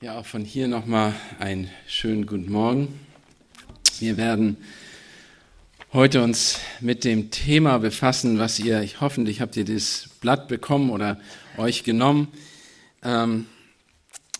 [0.00, 3.00] Ja, auch von hier nochmal einen schönen guten Morgen.
[3.98, 4.56] Wir werden
[5.92, 10.90] heute uns mit dem Thema befassen, was ihr, ich, hoffentlich habt ihr das Blatt bekommen
[10.90, 11.18] oder
[11.56, 12.28] euch genommen,
[13.02, 13.46] ähm,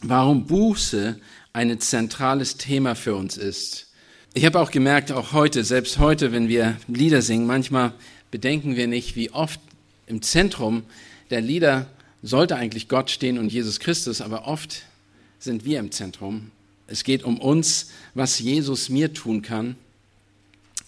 [0.00, 1.18] warum Buße
[1.52, 3.88] ein zentrales Thema für uns ist.
[4.34, 7.95] Ich habe auch gemerkt, auch heute, selbst heute, wenn wir Lieder singen, manchmal
[8.30, 9.59] bedenken wir nicht, wie oft
[10.06, 10.84] im Zentrum
[11.30, 11.88] der Lieder
[12.22, 14.84] sollte eigentlich Gott stehen und Jesus Christus, aber oft
[15.39, 16.50] sind wir im Zentrum.
[16.86, 19.76] Es geht um uns, was Jesus mir tun kann.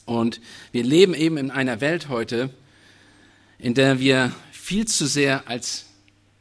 [0.06, 0.40] Und
[0.72, 2.50] wir leben eben in einer Welt heute,
[3.58, 5.84] in der wir viel zu sehr als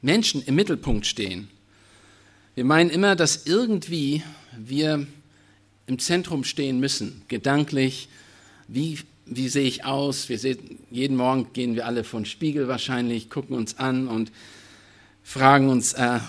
[0.02, 1.49] Menschen im Mittelpunkt stehen.
[2.55, 4.23] Wir meinen immer, dass irgendwie
[4.57, 5.05] wir
[5.88, 8.09] im Zentrum stehen müssen, gedanklich.
[8.67, 10.30] Wie, wie sehe ich aus?
[10.30, 14.31] Wir sehen, jeden Morgen gehen wir alle vor den Spiegel wahrscheinlich, gucken uns an und
[15.23, 16.19] fragen uns, äh,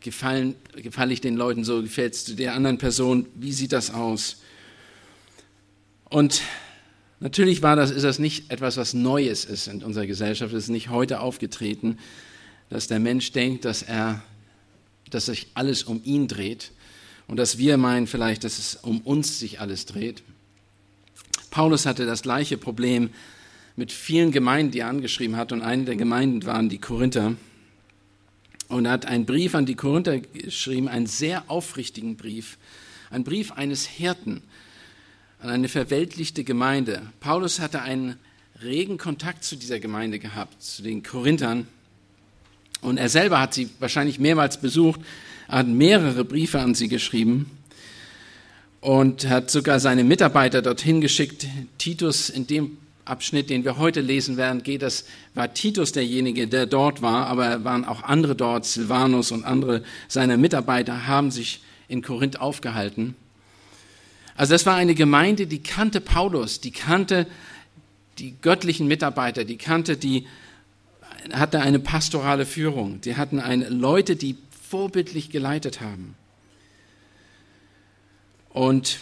[0.00, 4.42] gefallen, gefalle ich den Leuten so, gefällst du der anderen Person, wie sieht das aus?
[6.08, 6.42] Und
[7.20, 10.70] natürlich war das, ist das nicht etwas, was Neues ist in unserer Gesellschaft, es ist
[10.70, 11.98] nicht heute aufgetreten,
[12.68, 14.22] dass der Mensch denkt, dass er,
[15.10, 16.72] dass sich alles um ihn dreht
[17.26, 20.22] und dass wir meinen vielleicht, dass es um uns sich alles dreht.
[21.50, 23.10] Paulus hatte das gleiche Problem
[23.76, 27.36] mit vielen Gemeinden, die er angeschrieben hat und eine der Gemeinden waren die Korinther
[28.70, 32.56] und hat einen Brief an die Korinther geschrieben, einen sehr aufrichtigen Brief,
[33.10, 34.42] ein Brief eines Hirten
[35.40, 37.02] an eine verweltlichte Gemeinde.
[37.18, 38.16] Paulus hatte einen
[38.62, 41.66] regen Kontakt zu dieser Gemeinde gehabt, zu den Korinthern.
[42.80, 45.00] Und er selber hat sie wahrscheinlich mehrmals besucht,
[45.48, 47.50] hat mehrere Briefe an sie geschrieben
[48.80, 51.46] und hat sogar seine Mitarbeiter dorthin geschickt.
[51.78, 52.78] Titus in dem
[53.10, 57.64] Abschnitt, den wir heute lesen werden, geht es, war Titus derjenige, der dort war, aber
[57.64, 63.16] waren auch andere dort, Silvanus und andere seiner Mitarbeiter haben sich in Korinth aufgehalten.
[64.36, 67.26] Also das war eine Gemeinde, die kannte Paulus, die kannte
[68.18, 70.26] die göttlichen Mitarbeiter, die kannte die,
[71.32, 74.36] hatte eine pastorale Führung, die hatten eine, Leute, die
[74.68, 76.14] vorbildlich geleitet haben.
[78.50, 79.00] Und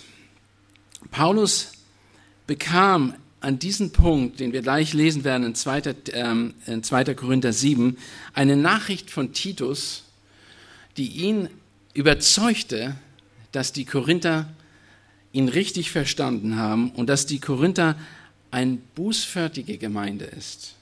[1.11, 1.73] Paulus
[2.47, 5.95] bekam an diesem Punkt, den wir gleich lesen werden in 2.
[6.13, 7.15] Ähm, in 2.
[7.15, 7.97] Korinther 7,
[8.35, 10.05] eine Nachricht von Titus,
[10.97, 11.49] die ihn
[11.95, 12.97] überzeugte,
[13.53, 14.49] dass die Korinther
[15.33, 17.97] ihn richtig verstanden haben und dass die Korinther
[18.51, 20.75] eine bußfertige Gemeinde ist.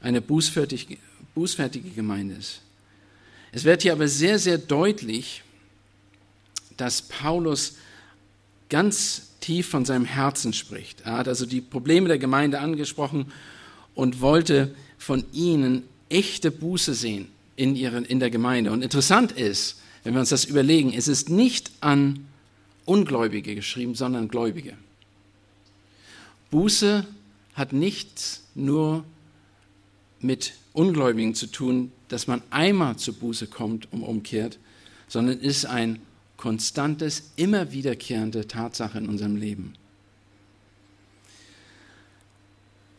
[0.00, 0.98] Eine bußfertige,
[1.34, 2.60] bußfertige Gemeinde ist.
[3.52, 5.42] Es wird hier aber sehr, sehr deutlich,
[6.76, 7.76] dass Paulus
[8.68, 11.02] ganz tief von seinem Herzen spricht.
[11.02, 13.30] Er hat also die Probleme der Gemeinde angesprochen
[13.94, 18.72] und wollte von ihnen echte Buße sehen in, ihren, in der Gemeinde.
[18.72, 22.26] Und interessant ist, wenn wir uns das überlegen, es ist nicht an
[22.86, 24.78] Ungläubige geschrieben, sondern Gläubige.
[26.50, 27.06] Buße
[27.52, 29.04] hat nichts nur
[30.20, 34.58] mit Ungläubigen zu tun, dass man einmal zur Buße kommt und umkehrt,
[35.06, 36.00] sondern ist ein
[36.36, 39.74] konstantes, immer wiederkehrende Tatsache in unserem Leben.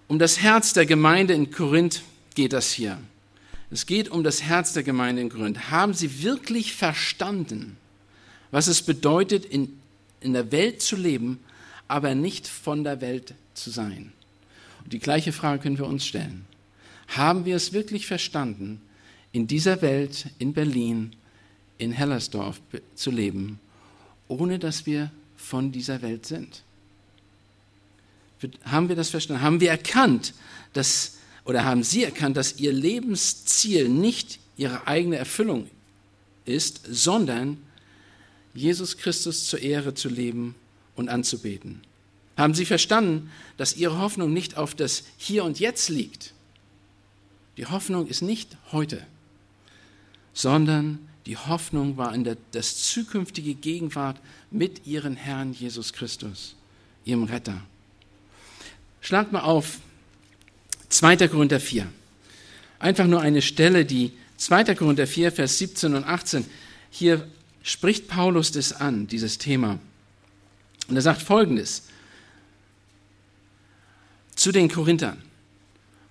[0.07, 2.01] Um das Herz der Gemeinde in Korinth
[2.35, 3.00] geht das hier.
[3.72, 5.72] Es geht um das Herz der Gemeinde in Korinth.
[5.72, 7.78] Haben sie wirklich verstanden,
[8.51, 9.79] was es bedeutet, in,
[10.22, 11.40] in der Welt zu leben,
[11.88, 14.13] aber nicht von der Welt zu sein?
[14.84, 16.45] Und die gleiche Frage können wir uns stellen.
[17.07, 18.81] Haben wir es wirklich verstanden,
[19.31, 21.16] in dieser Welt, in Berlin,
[21.78, 22.62] in Hellersdorf
[22.96, 23.59] zu leben,
[24.28, 26.63] ohne dass wir von dieser Welt sind.
[28.63, 29.44] Haben wir das verstanden?
[29.44, 30.34] Haben wir erkannt,
[30.74, 35.69] dass, oder haben Sie erkannt, dass Ihr Lebensziel nicht Ihre eigene Erfüllung
[36.46, 37.58] ist, sondern
[38.53, 40.56] Jesus Christus zur Ehre zu leben
[40.96, 41.81] und anzubeten?
[42.38, 46.34] Haben Sie verstanden, dass Ihre Hoffnung nicht auf das Hier und Jetzt liegt?
[47.57, 49.06] Die Hoffnung ist nicht heute,
[50.34, 54.19] sondern die Hoffnung war in der, das zukünftige Gegenwart
[54.51, 56.56] mit ihrem Herrn Jesus Christus,
[57.04, 57.62] ihrem Retter.
[59.01, 59.80] Schlag mal auf
[60.89, 61.27] 2.
[61.27, 61.88] Korinther 4.
[62.80, 64.75] Einfach nur eine Stelle, die 2.
[64.75, 66.45] Korinther 4, Vers 17 und 18.
[66.92, 67.28] Hier
[67.63, 69.80] spricht Paulus das an, dieses Thema.
[70.88, 71.83] Und er sagt folgendes
[74.36, 75.21] zu den Korinthern,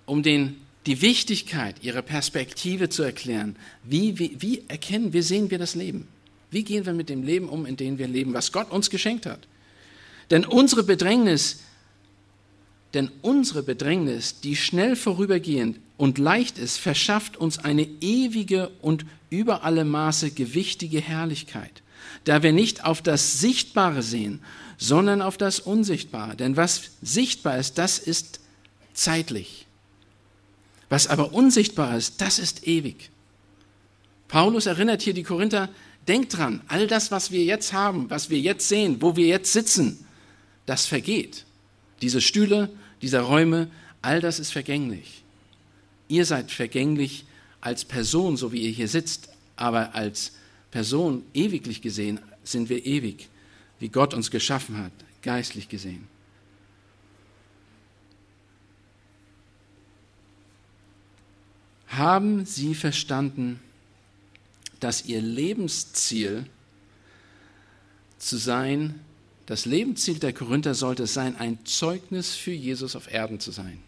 [0.05, 3.55] um den die Wichtigkeit ihrer Perspektive zu erklären.
[3.83, 6.07] Wie, wie, wie erkennen, wie sehen wir das Leben?
[6.51, 9.25] Wie gehen wir mit dem Leben um, in dem wir leben, was Gott uns geschenkt
[9.25, 9.47] hat?
[10.29, 11.59] Denn unsere Bedrängnis,
[12.95, 19.63] Denn unsere Bedrängnis, die schnell vorübergehend und leicht ist, verschafft uns eine ewige und über
[19.65, 21.83] alle Maße gewichtige Herrlichkeit,
[22.23, 24.39] da wir nicht auf das Sichtbare sehen,
[24.77, 26.37] sondern auf das Unsichtbare.
[26.37, 28.39] Denn was sichtbar ist, das ist
[28.93, 29.64] zeitlich.
[30.95, 33.09] Was aber unsichtbar ist, das ist ewig.
[34.29, 35.67] Paulus erinnert hier die Korinther,
[36.07, 39.51] denkt dran, all das, was wir jetzt haben, was wir jetzt sehen, wo wir jetzt
[39.51, 40.05] sitzen,
[40.65, 41.43] das vergeht.
[42.01, 42.69] Diese Stühle,
[43.01, 43.67] diese Räume,
[44.01, 45.25] all das ist vergänglich.
[46.07, 47.25] Ihr seid vergänglich
[47.59, 49.27] als Person, so wie ihr hier sitzt,
[49.57, 50.31] aber als
[50.71, 53.27] Person ewiglich gesehen sind wir ewig,
[53.81, 54.93] wie Gott uns geschaffen hat,
[55.23, 56.07] geistlich gesehen.
[61.97, 63.59] Haben Sie verstanden,
[64.79, 66.45] dass Ihr Lebensziel
[68.17, 68.99] zu sein,
[69.45, 73.79] das Lebensziel der Korinther sollte es sein, ein Zeugnis für Jesus auf Erden zu sein.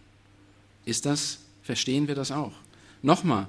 [0.85, 2.53] Ist das, verstehen wir das auch?
[3.01, 3.47] Nochmal,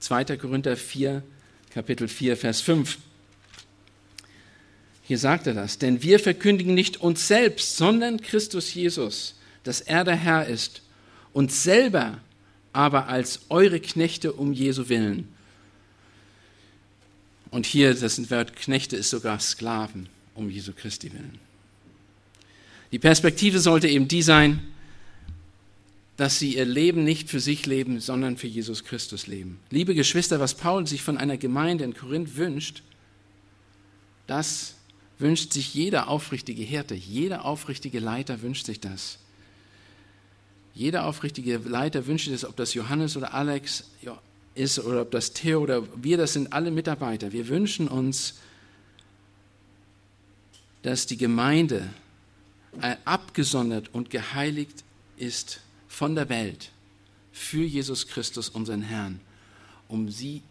[0.00, 0.36] 2.
[0.36, 1.22] Korinther 4,
[1.70, 2.98] Kapitel 4, Vers 5.
[5.04, 9.34] Hier sagt er das, denn wir verkündigen nicht uns selbst, sondern Christus Jesus,
[9.64, 10.82] dass er der Herr ist,
[11.32, 12.18] uns selber
[12.72, 15.28] aber als eure Knechte um Jesu willen.
[17.50, 21.38] Und hier, das Wort Knechte ist sogar Sklaven um Jesu Christi willen.
[22.92, 24.60] Die Perspektive sollte eben die sein,
[26.16, 29.58] dass sie ihr Leben nicht für sich leben, sondern für Jesus Christus leben.
[29.70, 32.82] Liebe Geschwister, was Paul sich von einer Gemeinde in Korinth wünscht,
[34.26, 34.74] das
[35.18, 39.18] wünscht sich jeder aufrichtige Hirte, jeder aufrichtige Leiter wünscht sich das.
[40.74, 43.84] Jeder aufrichtige Leiter wünscht das, ob das Johannes oder Alex
[44.54, 47.32] ist oder ob das Theo oder wir, das sind alle Mitarbeiter.
[47.32, 48.34] Wir wünschen uns,
[50.82, 51.88] dass die Gemeinde
[53.04, 54.82] abgesondert und geheiligt
[55.16, 56.70] ist von der Welt
[57.32, 59.20] für Jesus Christus, unseren Herrn,
[59.88, 60.42] um sie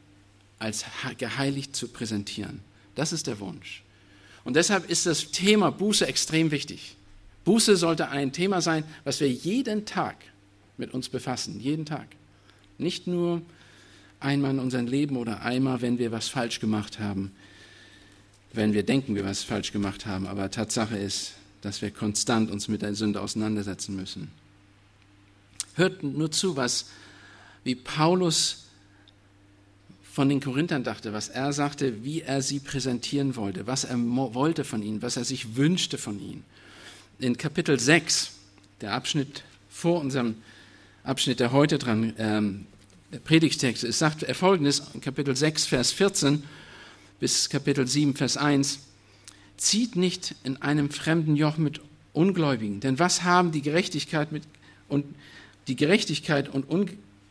[0.60, 0.86] als
[1.18, 2.62] geheiligt zu präsentieren.
[2.94, 3.84] Das ist der Wunsch.
[4.44, 6.96] Und deshalb ist das Thema Buße extrem wichtig.
[7.44, 10.16] Buße sollte ein Thema sein, was wir jeden Tag
[10.78, 12.08] mit uns befassen, jeden Tag.
[12.78, 13.42] Nicht nur
[14.20, 17.32] einmal in unserem Leben oder einmal, wenn wir was falsch gemacht haben,
[18.54, 22.68] wenn wir denken, wir was falsch gemacht haben, aber Tatsache ist, dass wir konstant uns
[22.68, 24.32] mit der Sünde auseinandersetzen müssen.
[25.76, 26.90] Hört nur zu, was,
[27.64, 28.66] wie Paulus
[30.12, 34.66] von den Korinthern dachte, was er sagte, wie er sie präsentieren wollte, was er wollte
[34.66, 36.44] von ihnen, was er sich wünschte von ihnen.
[37.22, 38.32] In Kapitel 6,
[38.82, 40.38] der Abschnitt vor unserem
[41.04, 42.66] Abschnitt, der heute dran, ähm,
[43.14, 46.42] der Predigtext ist, sagt er folgendes, Kapitel 6, Vers 14
[47.20, 48.80] bis Kapitel 7, Vers 1,
[49.56, 51.80] zieht nicht in einem fremden Joch mit
[52.14, 54.42] Ungläubigen, denn was haben die Gerechtigkeit mit
[54.88, 55.06] und
[55.68, 56.66] die Gerechtigkeit und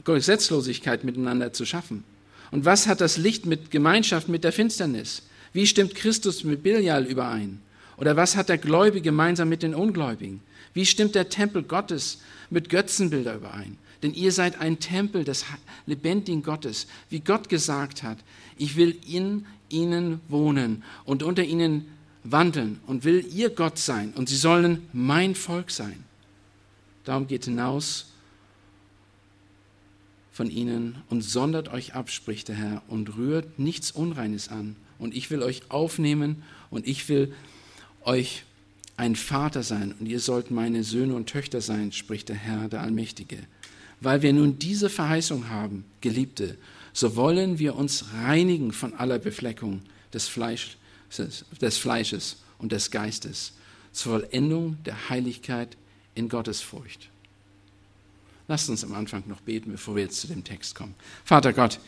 [0.05, 2.05] Gesetzlosigkeit miteinander zu schaffen?
[2.53, 5.23] Und was hat das Licht mit Gemeinschaft mit der Finsternis?
[5.53, 7.61] Wie stimmt Christus mit Bilial überein?
[8.01, 10.41] Oder was hat der Gläubige gemeinsam mit den Ungläubigen?
[10.73, 13.77] Wie stimmt der Tempel Gottes mit Götzenbilder überein?
[14.03, 15.45] Denn ihr seid ein Tempel des
[15.85, 18.17] lebendigen Gottes, wie Gott gesagt hat.
[18.57, 21.87] Ich will in ihnen wohnen und unter ihnen
[22.25, 26.05] wandeln und will ihr Gott sein und sie sollen mein Volk sein.
[27.05, 28.07] Darum geht hinaus
[30.33, 34.77] von ihnen und sondert euch ab, spricht der Herr, und rührt nichts Unreines an.
[34.99, 37.35] Und ich will euch aufnehmen und ich will
[38.03, 38.45] euch
[38.97, 42.83] ein Vater sein und ihr sollt meine Söhne und Töchter sein, spricht der Herr, der
[42.83, 43.39] Allmächtige.
[44.01, 46.57] Weil wir nun diese Verheißung haben, Geliebte,
[46.93, 50.77] so wollen wir uns reinigen von aller Befleckung des, Fleisch,
[51.61, 53.53] des Fleisches und des Geistes
[53.93, 55.77] zur Vollendung der Heiligkeit
[56.15, 57.09] in Gottes Furcht.
[58.49, 60.95] Lasst uns am Anfang noch beten, bevor wir jetzt zu dem Text kommen.
[61.25, 61.79] Vater Gott,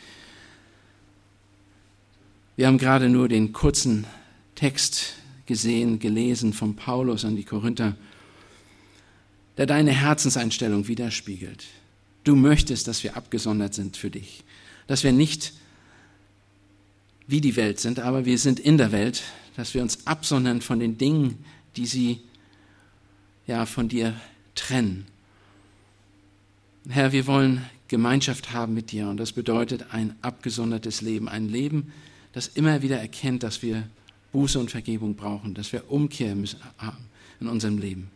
[2.55, 4.05] wir haben gerade nur den kurzen
[4.55, 5.15] Text
[5.45, 7.95] gesehen, gelesen von Paulus an die Korinther,
[9.57, 11.65] der deine Herzenseinstellung widerspiegelt.
[12.23, 14.43] Du möchtest, dass wir abgesondert sind für dich,
[14.87, 15.53] dass wir nicht
[17.27, 19.23] wie die Welt sind, aber wir sind in der Welt,
[19.55, 21.43] dass wir uns absondern von den Dingen,
[21.75, 22.21] die sie
[23.47, 24.15] ja von dir
[24.55, 25.05] trennen.
[26.89, 31.93] Herr, wir wollen Gemeinschaft haben mit dir und das bedeutet ein abgesondertes Leben, ein Leben,
[32.33, 33.83] das immer wieder erkennt, dass wir
[34.33, 36.35] Buße und Vergebung brauchen, dass wir Umkehr
[36.77, 37.05] haben
[37.39, 38.09] in unserem Leben.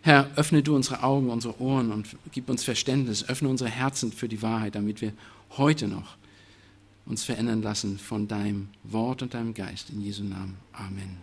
[0.00, 4.28] Herr, öffne du unsere Augen, unsere Ohren und gib uns Verständnis, öffne unsere Herzen für
[4.28, 5.12] die Wahrheit, damit wir
[5.58, 6.16] heute noch
[7.04, 9.90] uns verändern lassen von deinem Wort und deinem Geist.
[9.90, 10.56] In Jesu Namen.
[10.72, 11.16] Amen.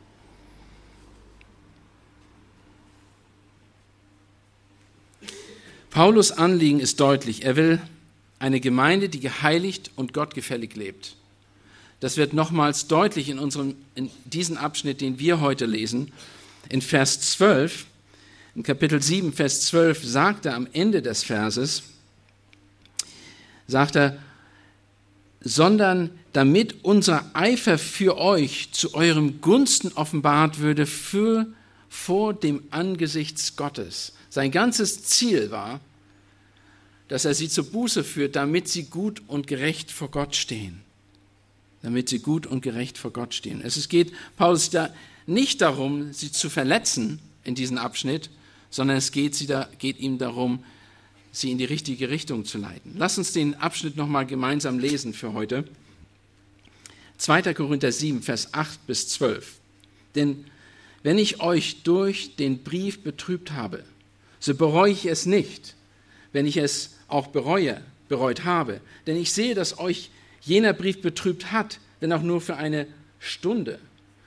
[5.92, 7.46] Paulus Anliegen ist deutlich.
[7.46, 7.82] Er will
[8.40, 11.16] eine Gemeinde, die geheiligt und gottgefällig lebt.
[12.06, 16.12] Das wird nochmals deutlich in, unserem, in diesem Abschnitt, den wir heute lesen.
[16.70, 17.88] In Vers 12,
[18.54, 21.82] in Kapitel 7, Vers 12, sagt er am Ende des Verses,
[23.66, 24.20] sagt er,
[25.42, 31.48] sondern damit unser Eifer für euch zu eurem Gunsten offenbart würde für,
[31.90, 34.14] vor dem Angesicht Gottes.
[34.30, 35.80] Sein ganzes Ziel war,
[37.08, 40.85] dass er sie zur Buße führt, damit sie gut und gerecht vor Gott stehen.
[41.86, 43.62] Damit sie gut und gerecht vor Gott stehen.
[43.62, 44.92] Es geht Paulus da
[45.28, 48.32] nicht darum, sie zu verletzen in diesem Abschnitt,
[48.72, 50.64] sondern es geht, sie da, geht ihm darum,
[51.32, 52.96] sie in die richtige Richtung zu leiten.
[52.98, 55.64] Lass uns den Abschnitt nochmal gemeinsam lesen für heute.
[57.20, 57.54] 2.
[57.54, 59.60] Korinther 7, Vers 8 bis 12.
[60.16, 60.46] Denn
[61.04, 63.84] wenn ich euch durch den Brief betrübt habe,
[64.40, 65.76] so bereue ich es nicht,
[66.34, 68.82] wenn ich es auch bereue, bereut habe.
[69.06, 70.10] Denn ich sehe, dass euch
[70.46, 72.88] jener Brief betrübt hat, wenn auch nur für eine
[73.20, 73.80] Stunde.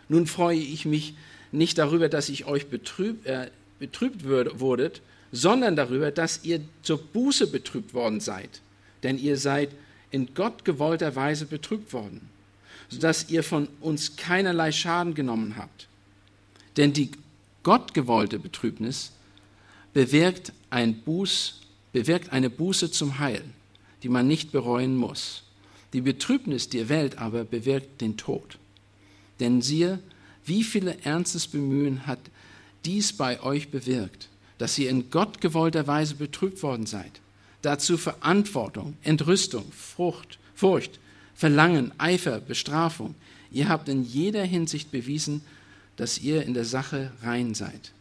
[0.09, 1.15] Nun freue ich mich
[1.53, 5.01] nicht darüber, dass ich euch betrüb, äh, betrübt wurdet,
[5.33, 8.61] sondern darüber, dass ihr zur Buße betrübt worden seid.
[9.03, 9.71] Denn ihr seid
[10.11, 12.29] in Gott gewollter Weise betrübt worden,
[12.89, 15.87] sodass ihr von uns keinerlei Schaden genommen habt.
[16.77, 17.11] Denn die
[17.63, 19.13] gottgewollte Betrübnis
[19.93, 21.61] bewirkt ein Buß
[21.93, 23.43] bewirkt eine Buße zum Heil,
[24.03, 25.43] die man nicht bereuen muss.
[25.93, 28.59] Die Betrübnis der Welt aber bewirkt den Tod.
[29.41, 30.01] Denn siehe,
[30.45, 32.19] wie viele ernstes Bemühen hat
[32.85, 34.29] dies bei euch bewirkt,
[34.59, 37.21] dass ihr in Gott gewollter Weise betrübt worden seid.
[37.63, 40.99] Dazu Verantwortung, Entrüstung, Frucht, Furcht,
[41.35, 43.15] Verlangen, Eifer, Bestrafung.
[43.51, 45.43] Ihr habt in jeder Hinsicht bewiesen,
[45.97, 47.93] dass ihr in der Sache rein seid.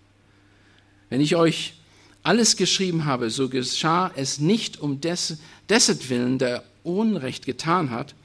[1.09, 1.73] Wenn ich euch
[2.23, 5.37] alles geschrieben habe, so geschah es nicht um des,
[5.69, 8.15] dessen Willen, der Unrecht getan hat,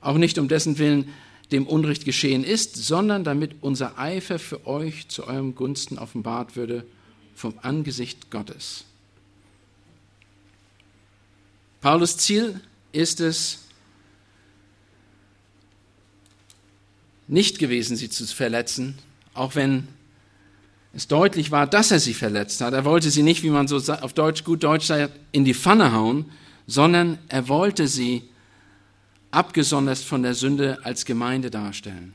[0.00, 1.12] auch nicht um dessen Willen,
[1.52, 6.84] dem Unrecht geschehen ist, sondern damit unser Eifer für euch zu eurem Gunsten offenbart würde
[7.34, 8.84] vom Angesicht Gottes.
[11.80, 12.60] Paulus Ziel
[12.92, 13.60] ist es
[17.28, 18.98] nicht gewesen, sie zu verletzen,
[19.34, 19.86] auch wenn
[20.92, 22.72] es deutlich war, dass er sie verletzt hat.
[22.72, 25.92] Er wollte sie nicht, wie man so auf Deutsch, gut Deutsch sagt, in die Pfanne
[25.92, 26.24] hauen,
[26.68, 28.22] sondern er wollte sie
[29.30, 32.12] abgesondert von der Sünde als Gemeinde darstellen.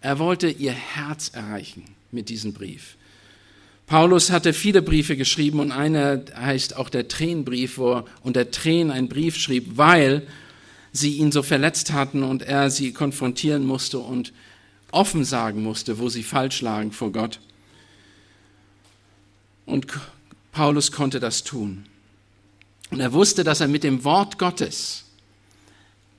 [0.00, 2.96] Er wollte ihr Herz erreichen mit diesem Brief.
[3.86, 8.90] Paulus hatte viele Briefe geschrieben und einer heißt auch der Tränenbrief, wo er unter Tränen
[8.90, 10.26] einen Brief schrieb, weil
[10.92, 14.32] sie ihn so verletzt hatten und er sie konfrontieren musste und
[14.90, 17.38] offen sagen musste, wo sie falsch lagen vor Gott.
[19.66, 19.86] Und
[20.52, 21.86] Paulus konnte das tun.
[22.90, 25.04] Und er wusste, dass er mit dem Wort Gottes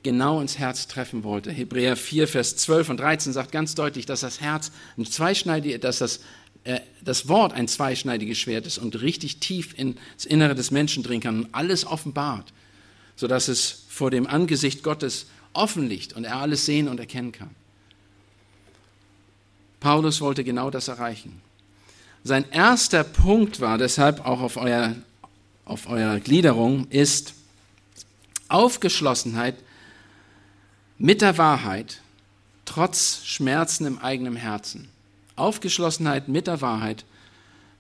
[0.02, 1.52] genau ins Herz treffen wollte.
[1.52, 6.00] Hebräer 4, Vers 12 und 13 sagt ganz deutlich, dass das Herz ein zweischneidiges, dass
[6.00, 6.20] das,
[6.64, 11.22] äh, das Wort ein zweischneidiges Schwert ist und richtig tief ins Innere des Menschen dringen
[11.22, 12.52] kann und alles offenbart,
[13.16, 17.52] sodass es vor dem Angesicht Gottes offen liegt und er alles sehen und erkennen kann.
[19.80, 21.42] Paulus wollte genau das erreichen.
[22.24, 24.96] Sein erster Punkt war deshalb auch auf, euer,
[25.66, 27.34] auf eurer Gliederung ist
[28.48, 29.56] Aufgeschlossenheit
[30.98, 32.02] mit der Wahrheit
[32.64, 34.88] trotz Schmerzen im eigenen Herzen.
[35.36, 37.04] Aufgeschlossenheit mit der Wahrheit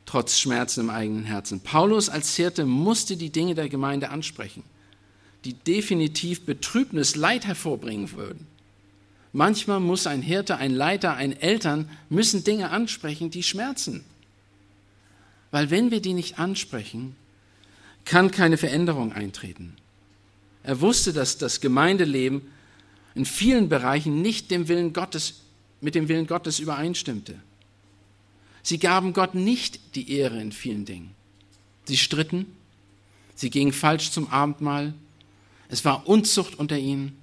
[0.05, 1.61] trotz Schmerzen im eigenen Herzen.
[1.61, 4.63] Paulus als Hirte musste die Dinge der Gemeinde ansprechen,
[5.45, 8.45] die definitiv Betrübnis, Leid hervorbringen würden.
[9.31, 14.03] Manchmal muss ein Hirte, ein Leiter, ein Eltern müssen Dinge ansprechen, die schmerzen.
[15.53, 17.15] Weil wenn wir die nicht ansprechen,
[18.05, 19.75] kann keine Veränderung eintreten.
[20.63, 22.41] Er wusste, dass das Gemeindeleben
[23.13, 25.41] in vielen Bereichen nicht dem Willen Gottes,
[25.79, 27.35] mit dem Willen Gottes übereinstimmte.
[28.63, 31.11] Sie gaben Gott nicht die Ehre in vielen Dingen.
[31.85, 32.47] Sie stritten,
[33.35, 34.95] sie gingen falsch zum Abendmahl,
[35.69, 37.15] es war Unzucht unter ihnen,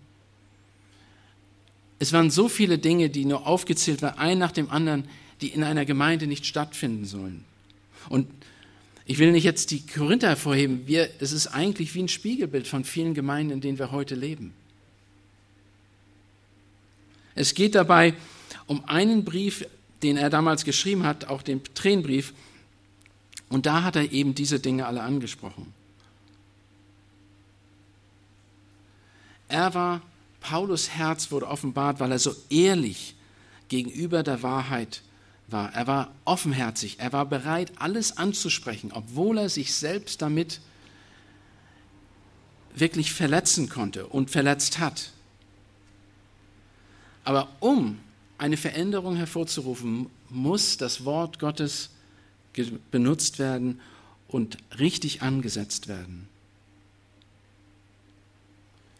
[1.99, 5.08] es waren so viele Dinge, die nur aufgezählt waren, ein nach dem anderen,
[5.40, 7.50] die in einer Gemeinde nicht stattfinden sollen.
[8.09, 8.28] Und
[9.04, 12.85] ich will nicht jetzt die Korinther hervorheben, wir, das ist eigentlich wie ein Spiegelbild von
[12.85, 14.52] vielen Gemeinden, in denen wir heute leben.
[17.35, 18.14] Es geht dabei
[18.66, 19.66] um einen Brief,
[20.02, 22.33] den er damals geschrieben hat, auch den Tränenbrief,
[23.49, 25.75] und da hat er eben diese Dinge alle angesprochen.
[29.49, 30.02] Er war
[30.40, 33.14] Paulus Herz wurde offenbart, weil er so ehrlich
[33.69, 35.02] gegenüber der Wahrheit
[35.52, 35.73] war.
[35.75, 40.61] Er war offenherzig, er war bereit, alles anzusprechen, obwohl er sich selbst damit
[42.75, 45.12] wirklich verletzen konnte und verletzt hat.
[47.25, 47.99] Aber um
[48.38, 51.90] eine Veränderung hervorzurufen, muss das Wort Gottes
[52.90, 53.80] benutzt werden
[54.28, 56.28] und richtig angesetzt werden.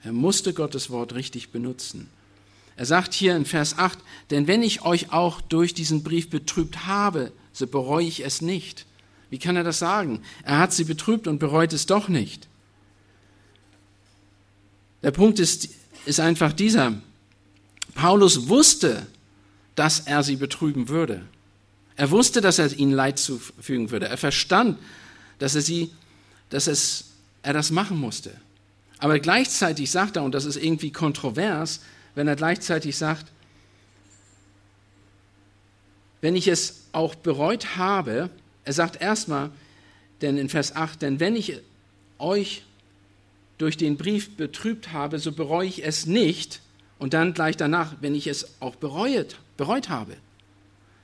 [0.03, 2.09] Er musste Gottes Wort richtig benutzen.
[2.81, 3.99] Er sagt hier in Vers 8,
[4.31, 8.87] denn wenn ich euch auch durch diesen Brief betrübt habe, so bereue ich es nicht.
[9.29, 10.23] Wie kann er das sagen?
[10.45, 12.49] Er hat sie betrübt und bereut es doch nicht.
[15.03, 15.69] Der Punkt ist,
[16.07, 16.95] ist einfach dieser.
[17.95, 19.07] Paulus wusste,
[19.75, 21.27] dass er sie betrüben würde.
[21.97, 24.09] Er wusste, dass er ihnen Leid zufügen würde.
[24.09, 24.79] Er verstand,
[25.39, 25.91] dass er sie,
[26.49, 27.11] dass es,
[27.43, 28.33] er das machen musste.
[28.97, 31.81] Aber gleichzeitig sagt er, und das ist irgendwie kontrovers,
[32.15, 33.27] wenn er gleichzeitig sagt,
[36.21, 38.31] wenn ich es auch bereut habe,
[38.65, 39.51] er sagt erstmal,
[40.21, 41.61] denn in Vers 8, denn wenn ich
[42.19, 42.63] euch
[43.61, 46.61] durch den Brief betrübt habe, so bereue ich es nicht.
[46.99, 50.17] Und dann gleich danach, wenn ich es auch bereut, bereut habe.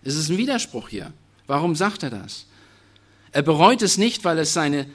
[0.03, 1.13] Es ist ein Widerspruch hier.
[1.47, 2.47] Warum sagt er das?
[3.33, 4.87] Er bereut es nicht, weil es seine,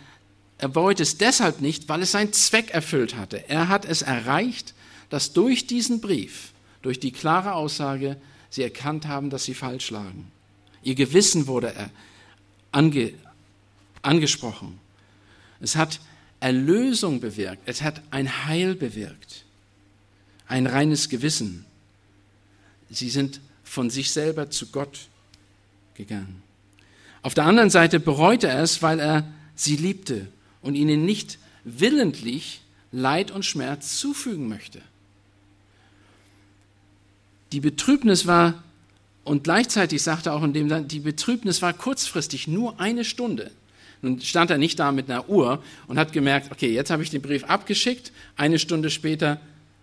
[0.58, 3.48] er bereut es deshalb nicht, weil es seinen Zweck erfüllt hatte.
[3.48, 4.74] Er hat es erreicht,
[5.12, 8.18] dass durch diesen Brief, durch die klare Aussage,
[8.50, 10.32] sie erkannt haben, dass sie falsch lagen.
[10.82, 11.76] Ihr Gewissen wurde
[12.72, 13.14] ange,
[14.02, 14.80] angesprochen.
[15.60, 16.00] Es hat
[16.40, 17.62] Erlösung bewirkt.
[17.66, 19.46] Es hat ein Heil bewirkt.
[20.48, 21.66] Ein reines Gewissen.
[22.90, 25.08] Sie sind von sich selber zu Gott
[25.94, 26.42] gegangen.
[27.22, 30.28] Auf der anderen Seite bereute er es, weil er sie liebte
[30.62, 34.82] und ihnen nicht willentlich Leid und Schmerz zufügen möchte.
[37.52, 38.64] Die Betrübnis war,
[39.24, 43.52] und gleichzeitig sagte auch in dem, die Betrübnis war kurzfristig, nur eine Stunde.
[44.02, 47.12] Nun stand er nicht da mit einer Uhr und hat gemerkt, okay, jetzt habe ich
[47.12, 49.40] den Brief abgeschickt, eine Stunde später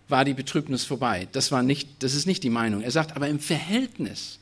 [0.09, 1.27] war die Betrübnis vorbei.
[1.31, 2.81] Das, war nicht, das ist nicht die Meinung.
[2.81, 4.39] Er sagt, aber im Verhältnis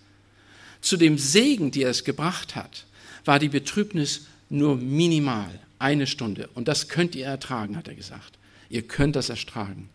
[0.82, 2.86] zu dem Segen, die er es gebracht hat,
[3.26, 6.50] war die Betrübnis nur minimal, eine Stunde.
[6.56, 8.40] Und das könnt ihr ertragen, hat er gesagt.
[8.70, 9.90] Ihr könnt das ertragen.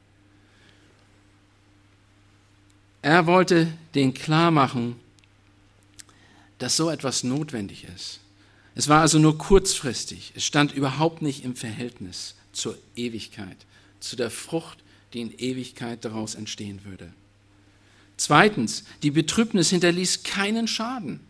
[3.02, 4.96] Er wollte den klar machen,
[6.58, 8.20] dass so etwas notwendig ist.
[8.74, 10.32] Es war also nur kurzfristig.
[10.36, 13.56] Es stand überhaupt nicht im Verhältnis zur Ewigkeit,
[14.00, 14.78] zu der Frucht,
[15.12, 17.12] die in Ewigkeit daraus entstehen würde.
[18.16, 21.20] Zweitens, die Betrübnis hinterließ keinen Schaden.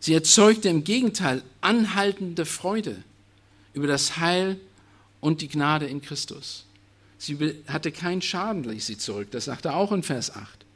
[0.00, 3.02] Sie erzeugte im Gegenteil anhaltende Freude
[3.72, 4.58] über das Heil
[5.20, 6.65] und die Gnade in Christus.
[7.18, 9.30] Sie hatte keinen Schaden, ließ sie zurück.
[9.30, 10.66] Das sagt er auch in Vers 8.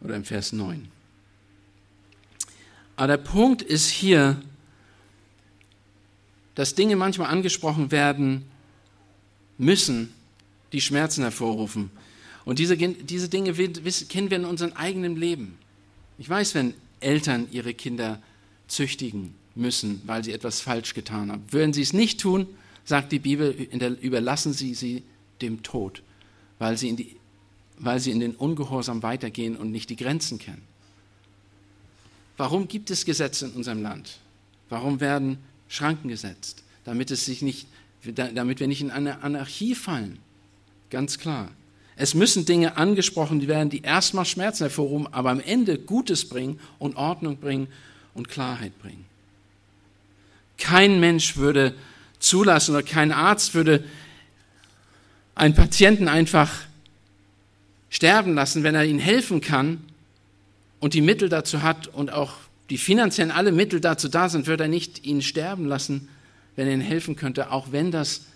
[0.00, 0.88] oder im Vers 9.
[2.96, 4.42] Aber der Punkt ist hier,
[6.54, 8.44] dass Dinge manchmal angesprochen werden
[9.56, 10.12] müssen,
[10.72, 11.90] die Schmerzen hervorrufen.
[12.44, 15.58] Und diese, diese Dinge kennen wir in unserem eigenen Leben.
[16.18, 18.20] Ich weiß, wenn Eltern ihre Kinder
[18.70, 21.44] züchtigen müssen, weil sie etwas falsch getan haben.
[21.50, 22.46] Würden sie es nicht tun,
[22.84, 23.50] sagt die Bibel,
[24.00, 25.02] überlassen sie sie
[25.42, 26.02] dem Tod,
[26.58, 27.16] weil sie in die
[27.80, 30.62] weil sie in den Ungehorsam weitergehen und nicht die Grenzen kennen.
[32.36, 34.18] Warum gibt es Gesetze in unserem Land?
[34.68, 36.62] Warum werden Schranken gesetzt?
[36.84, 37.66] Damit, es sich nicht,
[38.14, 40.18] damit wir nicht in eine Anarchie fallen.
[40.90, 41.50] Ganz klar.
[41.96, 46.96] Es müssen Dinge angesprochen werden, die erstmal Schmerzen hervorrufen, aber am Ende Gutes bringen und
[46.96, 47.68] Ordnung bringen
[48.14, 49.04] und Klarheit bringen.
[50.58, 51.74] Kein Mensch würde
[52.18, 53.84] zulassen oder kein Arzt würde
[55.34, 56.50] einen Patienten einfach
[57.88, 59.82] sterben lassen, wenn er ihnen helfen kann
[60.78, 62.34] und die Mittel dazu hat und auch
[62.68, 66.08] die finanziellen alle Mittel dazu da sind, wird er nicht ihn sterben lassen,
[66.56, 68.26] wenn er ihnen helfen könnte, auch wenn das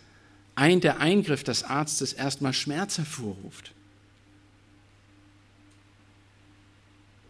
[0.56, 3.73] ein, der Eingriff des Arztes erstmal Schmerz hervorruft.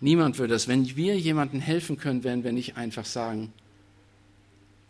[0.04, 0.68] Niemand würde das.
[0.68, 3.54] Wenn wir jemandem helfen können, werden wir nicht einfach sagen,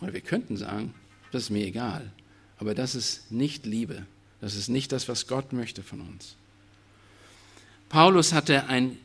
[0.01, 0.93] oder wir könnten sagen,
[1.31, 2.11] das ist mir egal.
[2.59, 4.07] Aber das ist nicht Liebe.
[4.41, 6.35] Das ist nicht das, was Gott möchte von uns.
[7.91, 8.97] Paulus hatte eine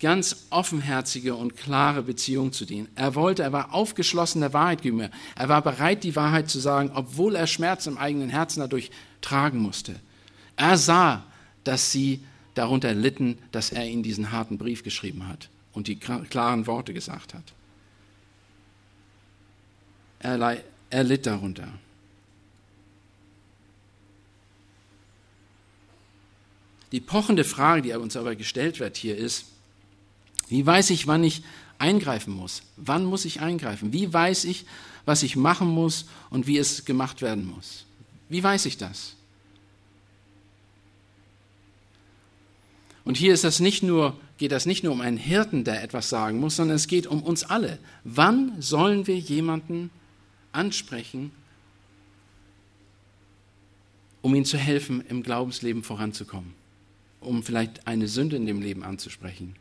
[0.00, 2.88] ganz offenherzige und klare Beziehung zu denen.
[2.94, 5.10] Er wollte, er war aufgeschlossen der Wahrheit gegenüber.
[5.36, 9.58] Er war bereit, die Wahrheit zu sagen, obwohl er Schmerz im eigenen Herzen dadurch tragen
[9.58, 9.96] musste.
[10.56, 11.26] Er sah,
[11.64, 16.66] dass sie darunter litten, dass er ihnen diesen harten Brief geschrieben hat und die klaren
[16.66, 17.44] Worte gesagt hat.
[20.18, 21.68] Er, er litt darunter.
[26.92, 29.46] Die pochende Frage, die uns aber gestellt wird hier, ist,
[30.48, 31.42] wie weiß ich, wann ich
[31.78, 32.62] eingreifen muss?
[32.76, 33.92] Wann muss ich eingreifen?
[33.92, 34.66] Wie weiß ich,
[35.04, 37.86] was ich machen muss und wie es gemacht werden muss?
[38.28, 39.14] Wie weiß ich das?
[43.04, 46.08] Und hier ist das nicht nur, geht das nicht nur um einen Hirten, der etwas
[46.08, 47.78] sagen muss, sondern es geht um uns alle.
[48.04, 49.90] Wann sollen wir jemanden
[50.52, 51.30] ansprechen,
[54.22, 56.54] um ihm zu helfen, im Glaubensleben voranzukommen?
[57.20, 59.54] Um vielleicht eine Sünde in dem Leben anzusprechen,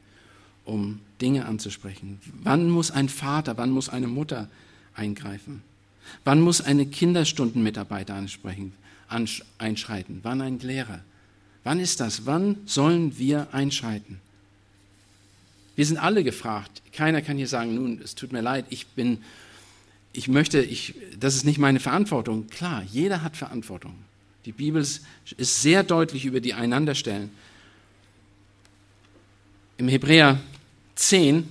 [0.65, 2.19] um Dinge anzusprechen.
[2.43, 4.49] Wann muss ein Vater, wann muss eine Mutter
[4.93, 5.63] eingreifen?
[6.23, 8.73] Wann muss eine Kinderstundenmitarbeiter ansprechen,
[9.57, 10.19] einschreiten?
[10.23, 11.01] Wann ein Lehrer?
[11.69, 12.25] Wann ist das?
[12.25, 14.19] Wann sollen wir einschreiten?
[15.75, 16.81] Wir sind alle gefragt.
[16.93, 19.21] Keiner kann hier sagen, nun, es tut mir leid, ich bin,
[20.11, 22.47] ich möchte, ich, das ist nicht meine Verantwortung.
[22.47, 23.93] Klar, jeder hat Verantwortung.
[24.45, 27.29] Die Bibel ist sehr deutlich über die Einanderstellen.
[29.77, 30.39] Im Hebräer
[30.95, 31.47] 10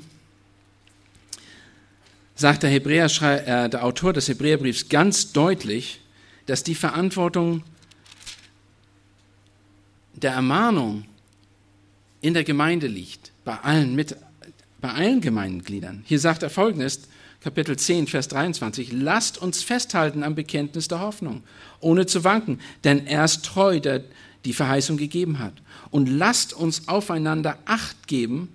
[2.35, 6.00] sagt der, Hebräer, äh, der Autor des Hebräerbriefs ganz deutlich,
[6.46, 7.62] dass die Verantwortung
[10.20, 11.04] der Ermahnung
[12.20, 14.16] in der Gemeinde liegt, bei allen, mit,
[14.81, 16.02] bei allen Gemeindegliedern.
[16.07, 17.02] Hier sagt er folgendes,
[17.40, 21.42] Kapitel 10, Vers 23, lasst uns festhalten am Bekenntnis der Hoffnung,
[21.81, 24.02] ohne zu wanken, denn er ist treu, der
[24.44, 25.54] die Verheißung gegeben hat.
[25.90, 28.48] Und lasst uns aufeinander Acht geben,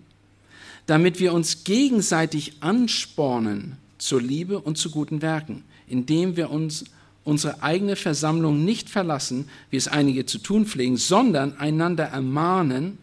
[0.85, 6.83] damit wir uns gegenseitig anspornen zur Liebe und zu guten Werken, indem wir uns
[7.23, 12.97] unsere eigene Versammlung nicht verlassen, wie es einige zu tun pflegen, sondern einander ermahnen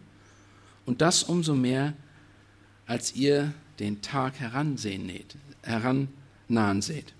[0.85, 1.93] und das umso mehr,
[2.85, 7.13] als ihr den Tag heransehen näht, herannahen seht.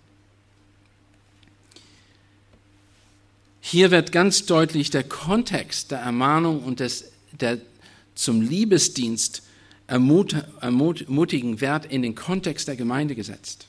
[3.62, 7.60] Hier wird ganz deutlich der Kontext der Ermahnung und des, der
[8.16, 9.44] zum Liebesdienst
[9.88, 13.68] ermutigen Wert in den Kontext der Gemeinde gesetzt.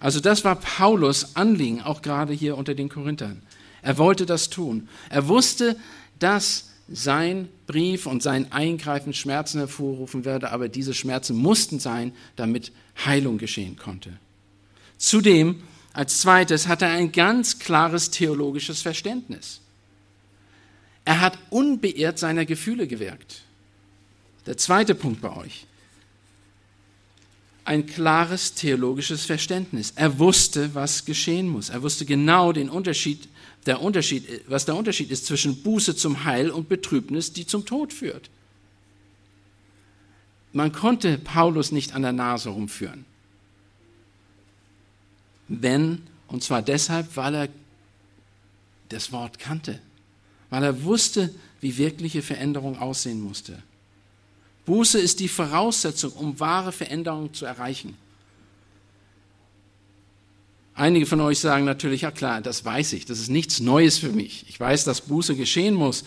[0.00, 3.42] Also das war Paulus Anliegen, auch gerade hier unter den Korinthern.
[3.82, 4.88] Er wollte das tun.
[5.10, 5.76] Er wusste,
[6.18, 12.72] dass sein Brief und sein Eingreifen Schmerzen hervorrufen würde, aber diese Schmerzen mussten sein, damit
[13.04, 14.18] Heilung geschehen konnte.
[14.96, 19.60] Zudem, als zweites, hat er ein ganz klares theologisches Verständnis.
[21.04, 23.42] Er hat unbeirrt seiner Gefühle gewirkt.
[24.46, 25.67] Der zweite Punkt bei euch
[27.68, 29.92] ein klares theologisches Verständnis.
[29.94, 31.68] Er wusste, was geschehen muss.
[31.68, 33.28] Er wusste genau den Unterschied,
[33.66, 37.92] der Unterschied, was der Unterschied ist zwischen Buße zum Heil und Betrübnis, die zum Tod
[37.92, 38.30] führt.
[40.54, 43.04] Man konnte Paulus nicht an der Nase rumführen.
[45.48, 47.48] Wenn, und zwar deshalb, weil er
[48.88, 49.78] das Wort kannte,
[50.48, 53.62] weil er wusste, wie wirkliche Veränderung aussehen musste.
[54.68, 57.96] Buße ist die Voraussetzung, um wahre Veränderungen zu erreichen.
[60.74, 64.10] Einige von euch sagen natürlich, ja klar, das weiß ich, das ist nichts Neues für
[64.10, 64.44] mich.
[64.46, 66.04] Ich weiß, dass Buße geschehen muss.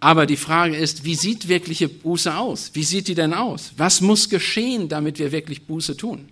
[0.00, 2.72] Aber die Frage ist, wie sieht wirkliche Buße aus?
[2.72, 3.70] Wie sieht die denn aus?
[3.76, 6.28] Was muss geschehen, damit wir wirklich Buße tun?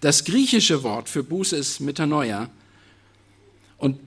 [0.00, 2.50] Das griechische Wort für Buße ist Metanoia.
[3.78, 4.00] Und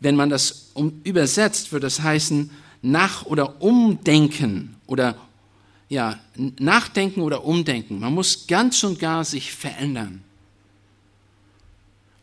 [0.00, 0.72] wenn man das
[1.04, 2.50] übersetzt, würde es heißen,
[2.86, 5.16] nach oder umdenken oder
[5.88, 7.98] ja, nachdenken oder umdenken.
[7.98, 10.22] Man muss ganz und gar sich verändern.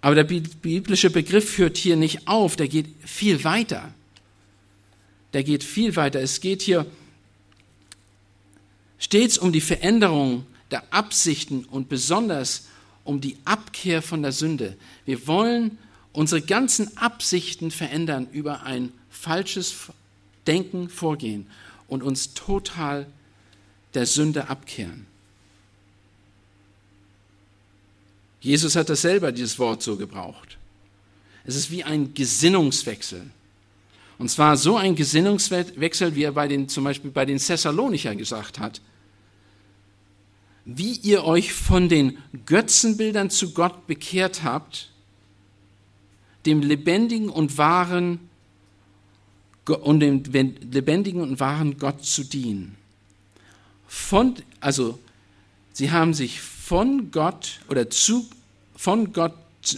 [0.02, 3.94] Aber der biblische Begriff führt hier nicht auf, der geht viel weiter.
[5.32, 6.20] Der geht viel weiter.
[6.20, 6.86] Es geht hier
[8.98, 12.68] stets um die Veränderung der Absichten und besonders
[13.06, 14.78] um die Abkehr von der Sünde.
[15.06, 15.78] Wir wollen
[16.12, 19.74] unsere ganzen Absichten verändern über ein falsches
[20.48, 21.48] Denken, Vorgehen
[21.88, 23.08] und uns total
[23.94, 25.06] der Sünde abkehren.
[28.42, 30.58] Jesus hat das selber, dieses Wort so gebraucht.
[31.46, 33.30] Es ist wie ein Gesinnungswechsel.
[34.18, 38.60] Und zwar so ein Gesinnungswechsel, wie er bei den, zum Beispiel bei den Thessalonicher gesagt
[38.60, 38.82] hat.
[40.66, 44.92] Wie ihr euch von den Götzenbildern zu Gott bekehrt habt,
[46.46, 48.20] dem lebendigen und wahren
[49.68, 52.76] und dem lebendigen und wahren Gott zu dienen.
[53.88, 55.00] Von, also,
[55.72, 58.28] sie haben sich von Gott oder zu,
[58.76, 59.34] von Gott,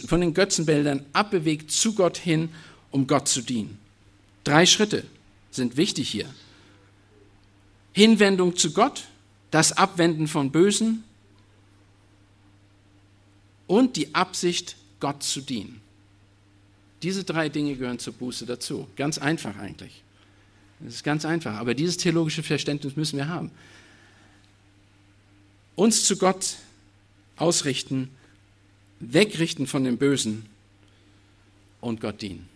[0.06, 2.48] von den Götzenbildern abbewegt zu Gott hin,
[2.90, 3.78] um Gott zu dienen.
[4.42, 5.04] Drei Schritte
[5.50, 6.26] sind wichtig hier.
[7.92, 9.04] Hinwendung zu Gott,
[9.50, 11.04] das Abwenden von Bösen
[13.66, 15.80] und die Absicht, Gott zu dienen.
[17.06, 18.88] Diese drei Dinge gehören zur Buße dazu.
[18.96, 20.02] Ganz einfach eigentlich.
[20.80, 21.54] Das ist ganz einfach.
[21.54, 23.52] Aber dieses theologische Verständnis müssen wir haben.
[25.76, 26.56] Uns zu Gott
[27.36, 28.10] ausrichten,
[28.98, 30.46] wegrichten von dem Bösen
[31.80, 32.48] und Gott dienen.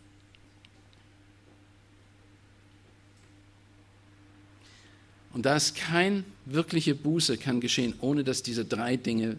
[5.33, 9.37] Und da es kein wirkliche Buße kann geschehen, ohne dass diese drei Dinge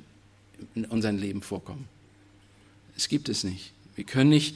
[0.73, 1.89] in unserem Leben vorkommen.
[2.95, 3.73] Es gibt es nicht.
[3.97, 4.55] Wir können nicht.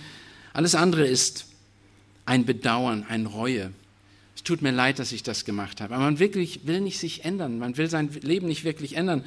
[0.56, 1.48] Alles andere ist
[2.26, 3.74] ein Bedauern, ein Reue.
[4.38, 5.94] Es tut mir leid, dass ich das gemacht habe.
[5.94, 7.60] Aber man wirklich will nicht sich ändern.
[7.60, 9.26] Man will sein Leben nicht wirklich ändern.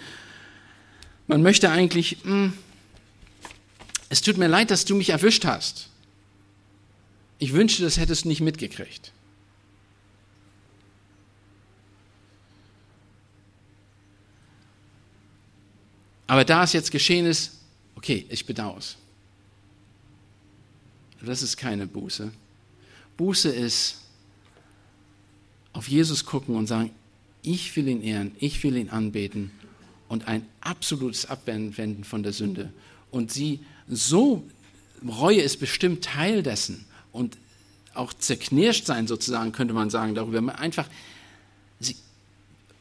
[1.26, 2.52] Man möchte eigentlich, mh, hm,
[4.08, 5.90] es tut mir leid, dass du mich erwischt hast.
[7.38, 9.12] Ich wünschte, das hättest du nicht mitgekriegt.
[16.26, 17.58] Aber da es jetzt geschehen ist,
[17.96, 18.96] okay, ich bedauere es.
[21.20, 22.30] Das ist keine Buße.
[23.16, 24.02] Buße ist
[25.72, 26.90] auf Jesus gucken und sagen,
[27.42, 29.50] ich will ihn ehren, ich will ihn anbeten
[30.08, 32.72] und ein absolutes Abwenden von der Sünde.
[33.10, 34.44] Und sie so,
[35.06, 37.38] Reue ist bestimmt Teil dessen und
[37.94, 40.58] auch zerknirscht sein sozusagen, könnte man sagen, darüber.
[40.58, 40.88] Einfach,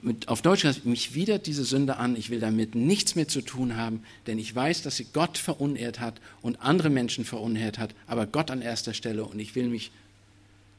[0.02, 3.42] mit, auf Deutsch gesagt, mich widert diese Sünde an, ich will damit nichts mehr zu
[3.42, 7.96] tun haben, denn ich weiß, dass sie Gott verunehrt hat und andere Menschen verunehrt hat,
[8.06, 9.92] aber Gott an erster Stelle und ich will mich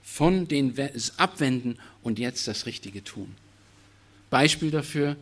[0.02, 0.74] von den
[1.16, 3.34] abwenden und jetzt das Richtige tun.
[4.30, 5.16] Beispiel dafür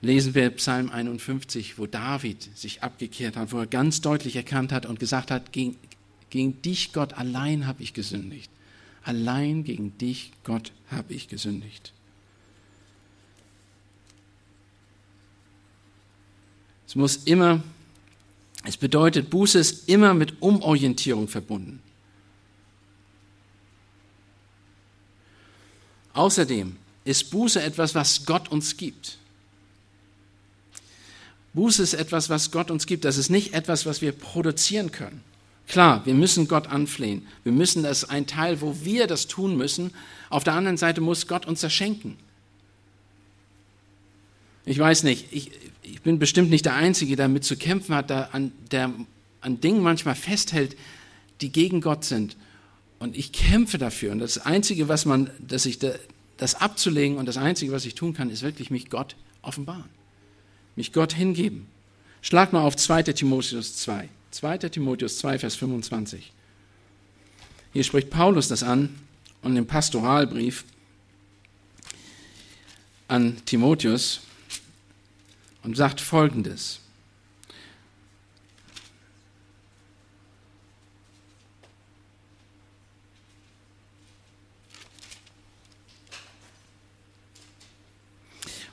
[0.00, 4.84] lesen wir Psalm 51, wo David sich abgekehrt hat, wo er ganz deutlich erkannt hat
[4.84, 5.76] und gesagt hat, gegen,
[6.28, 8.50] gegen dich, Gott, allein habe ich gesündigt.
[9.04, 11.92] Allein gegen dich, Gott, habe ich gesündigt.
[16.92, 17.62] Es muss immer,
[18.64, 21.80] es bedeutet, Buße ist immer mit Umorientierung verbunden.
[26.12, 26.76] Außerdem
[27.06, 29.16] ist Buße etwas, was Gott uns gibt.
[31.54, 33.06] Buße ist etwas, was Gott uns gibt.
[33.06, 35.22] Das ist nicht etwas, was wir produzieren können.
[35.68, 37.26] Klar, wir müssen Gott anflehen.
[37.42, 39.94] Wir müssen das ein Teil, wo wir das tun müssen.
[40.28, 42.18] Auf der anderen Seite muss Gott uns das schenken.
[44.64, 45.50] Ich weiß nicht, ich,
[45.82, 48.92] ich bin bestimmt nicht der Einzige, der damit zu kämpfen hat, der an, der
[49.40, 50.76] an Dingen manchmal festhält,
[51.40, 52.36] die gegen Gott sind.
[52.98, 54.12] Und ich kämpfe dafür.
[54.12, 55.92] Und das Einzige, was man, dass ich da,
[56.36, 59.88] das abzulegen und das Einzige, was ich tun kann, ist wirklich mich Gott offenbaren.
[60.76, 61.66] Mich Gott hingeben.
[62.22, 63.02] Schlag mal auf 2.
[63.02, 64.08] Timotheus 2.
[64.30, 64.58] 2.
[64.58, 66.32] Timotheus 2, Vers 25.
[67.72, 68.94] Hier spricht Paulus das an
[69.42, 70.64] und im Pastoralbrief
[73.08, 74.20] an Timotheus
[75.62, 76.80] und sagt Folgendes.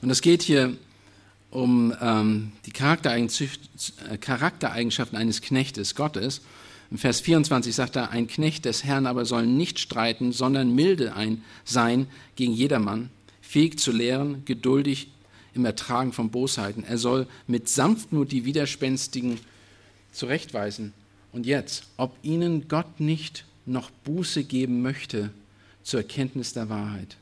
[0.01, 0.77] Und es geht hier
[1.51, 6.41] um ähm, die äh, Charaktereigenschaften eines Knechtes Gottes.
[6.91, 11.15] Im Vers 24 sagt er, ein Knecht des Herrn aber soll nicht streiten, sondern milde
[11.15, 13.09] ein, sein gegen jedermann,
[13.41, 15.09] fähig zu lehren, geduldig
[15.59, 16.83] im Ertragen von Bosheiten.
[16.83, 19.39] Er soll mit Sanftmut die Widerspenstigen
[20.11, 20.93] zurechtweisen.
[21.31, 25.31] Und jetzt, ob ihnen Gott nicht noch Buße geben möchte
[25.83, 27.17] zur Erkenntnis der Wahrheit.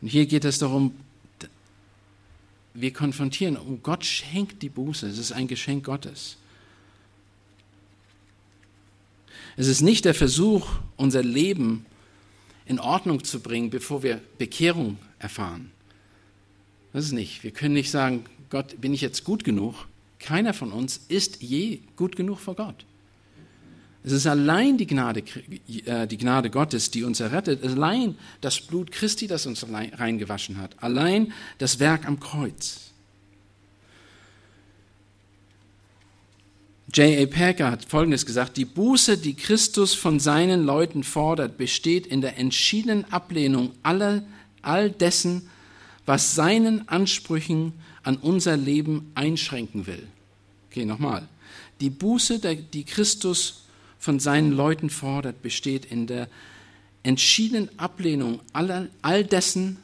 [0.00, 0.92] Und hier geht es darum,
[2.74, 6.36] wir konfrontieren, und Gott schenkt die Buße, es ist ein Geschenk Gottes.
[9.56, 11.86] Es ist nicht der Versuch, unser Leben
[12.66, 15.72] in Ordnung zu bringen, bevor wir Bekehrung erfahren.
[16.92, 17.44] Das ist nicht.
[17.44, 19.86] Wir können nicht sagen, Gott, bin ich jetzt gut genug?
[20.18, 22.84] Keiner von uns ist je gut genug vor Gott.
[24.04, 25.22] Es ist allein die Gnade,
[25.84, 27.62] äh, die Gnade Gottes, die uns errettet.
[27.62, 30.82] Allein das Blut Christi, das uns reingewaschen hat.
[30.82, 32.88] Allein das Werk am Kreuz.
[36.94, 37.26] J.A.
[37.26, 42.38] Packer hat Folgendes gesagt, die Buße, die Christus von seinen Leuten fordert, besteht in der
[42.38, 44.22] entschiedenen Ablehnung aller,
[44.62, 45.50] all dessen,
[46.08, 50.08] was seinen Ansprüchen an unser Leben einschränken will.
[50.70, 51.28] Okay, nochmal.
[51.82, 53.64] Die Buße, die Christus
[53.98, 56.30] von seinen Leuten fordert, besteht in der
[57.02, 59.76] entschiedenen Ablehnung aller, all dessen,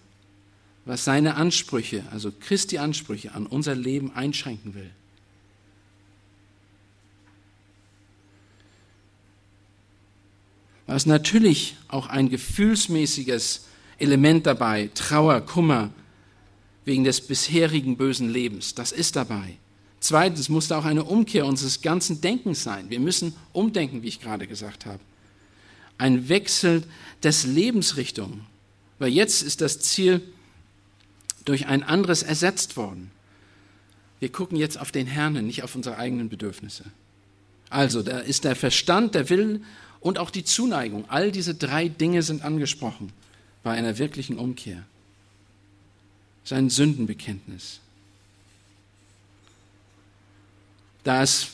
[0.87, 4.91] was seine Ansprüche, also Christi Ansprüche an unser Leben einschränken will.
[10.87, 13.67] Da ist natürlich auch ein gefühlsmäßiges
[13.99, 15.91] Element dabei, Trauer, Kummer,
[16.85, 18.75] wegen des bisherigen bösen Lebens.
[18.75, 19.57] Das ist dabei.
[20.01, 22.91] Zweitens muss da auch eine Umkehr unseres ganzen Denkens sein.
[22.91, 25.01] Wir müssen umdenken, wie ich gerade gesagt habe.
[25.97, 26.83] Ein Wechsel
[27.23, 28.43] des Lebensrichtung.
[28.99, 30.21] Weil jetzt ist das Ziel
[31.45, 33.11] durch ein anderes ersetzt worden.
[34.21, 36.85] Wir gucken jetzt auf den Herrn, nicht auf unsere eigenen Bedürfnisse.
[37.71, 39.65] Also, da ist der Verstand, der Willen
[40.01, 41.07] und auch die Zuneigung.
[41.09, 43.11] All diese drei Dinge sind angesprochen
[43.63, 44.85] bei einer wirklichen Umkehr.
[46.45, 47.81] Sein Sündenbekenntnis.
[51.03, 51.51] Da ist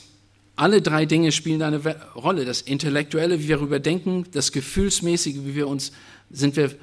[0.55, 1.79] alle drei Dinge spielen eine
[2.13, 2.45] Rolle.
[2.45, 5.91] Das Intellektuelle, wie wir darüber denken, das Gefühlsmäßige, wie wir uns,
[6.29, 6.75] sind wir,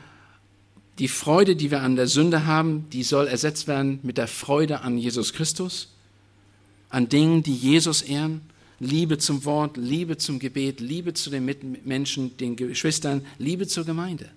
[0.98, 4.80] die Freude, die wir an der Sünde haben, die soll ersetzt werden mit der Freude
[4.80, 5.94] an Jesus Christus,
[6.90, 8.40] an Dingen, die Jesus ehren.
[8.80, 14.28] Liebe zum Wort, Liebe zum Gebet, Liebe zu den Mitmenschen, den Geschwistern, Liebe zur Gemeinde.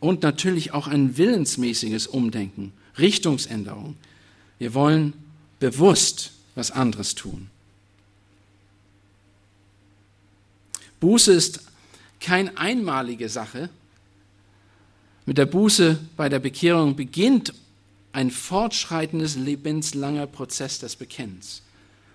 [0.00, 3.96] Und natürlich auch ein willensmäßiges Umdenken, Richtungsänderung.
[4.58, 5.14] Wir wollen
[5.58, 7.50] bewusst was anderes tun.
[11.00, 11.60] Buße ist
[12.20, 13.68] keine einmalige Sache.
[15.26, 17.52] Mit der Buße bei der Bekehrung beginnt
[18.12, 21.62] ein fortschreitendes, lebenslanger Prozess des Bekennens.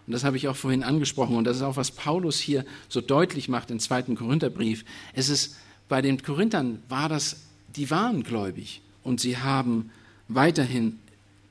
[0.08, 3.02] Und das habe ich auch vorhin angesprochen und das ist auch, was Paulus hier so
[3.02, 4.84] deutlich macht im zweiten Korintherbrief.
[5.14, 7.38] Es ist, bei den Korinthern war das,
[7.76, 9.92] die waren gläubig und sie haben
[10.28, 11.00] weiterhin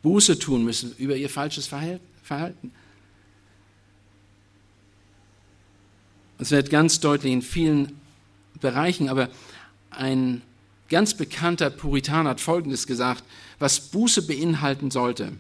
[0.02, 2.72] Buße tun müssen über ihr falsches Verhalten.
[6.38, 8.00] Es wird ganz deutlich in vielen
[8.60, 9.28] Bereichen, aber
[9.90, 10.42] ein
[10.88, 13.24] ganz bekannter Puritaner hat Folgendes gesagt,
[13.58, 15.32] was Buße beinhalten sollte.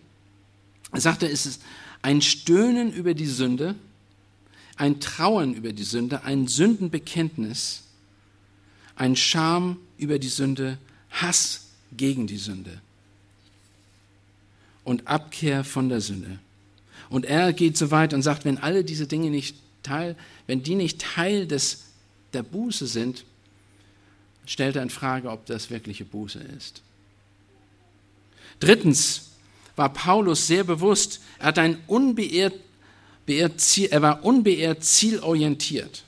[0.92, 1.62] Er sagte, es ist
[2.02, 3.74] ein Stöhnen über die Sünde,
[4.76, 7.82] ein Trauern über die Sünde, ein Sündenbekenntnis,
[8.96, 10.78] ein Scham über die Sünde,
[11.10, 12.80] Hass gegen die Sünde
[14.84, 16.38] und Abkehr von der Sünde.
[17.08, 20.74] Und er geht so weit und sagt, wenn alle diese Dinge nicht Teil, wenn die
[20.74, 21.84] nicht Teil des,
[22.32, 23.24] der Buße sind,
[24.46, 26.82] stellt er in Frage, ob das wirkliche Buße ist.
[28.58, 29.30] Drittens
[29.76, 32.54] war Paulus sehr bewusst, er, hat ein unbeirrt,
[33.26, 36.04] beirrt er war unbeirrt zielorientiert.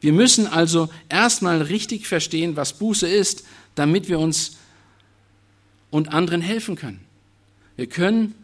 [0.00, 4.56] Wir müssen also erstmal richtig verstehen, was Buße ist, damit wir uns
[5.90, 7.00] und anderen helfen können.
[7.76, 8.34] Wir können,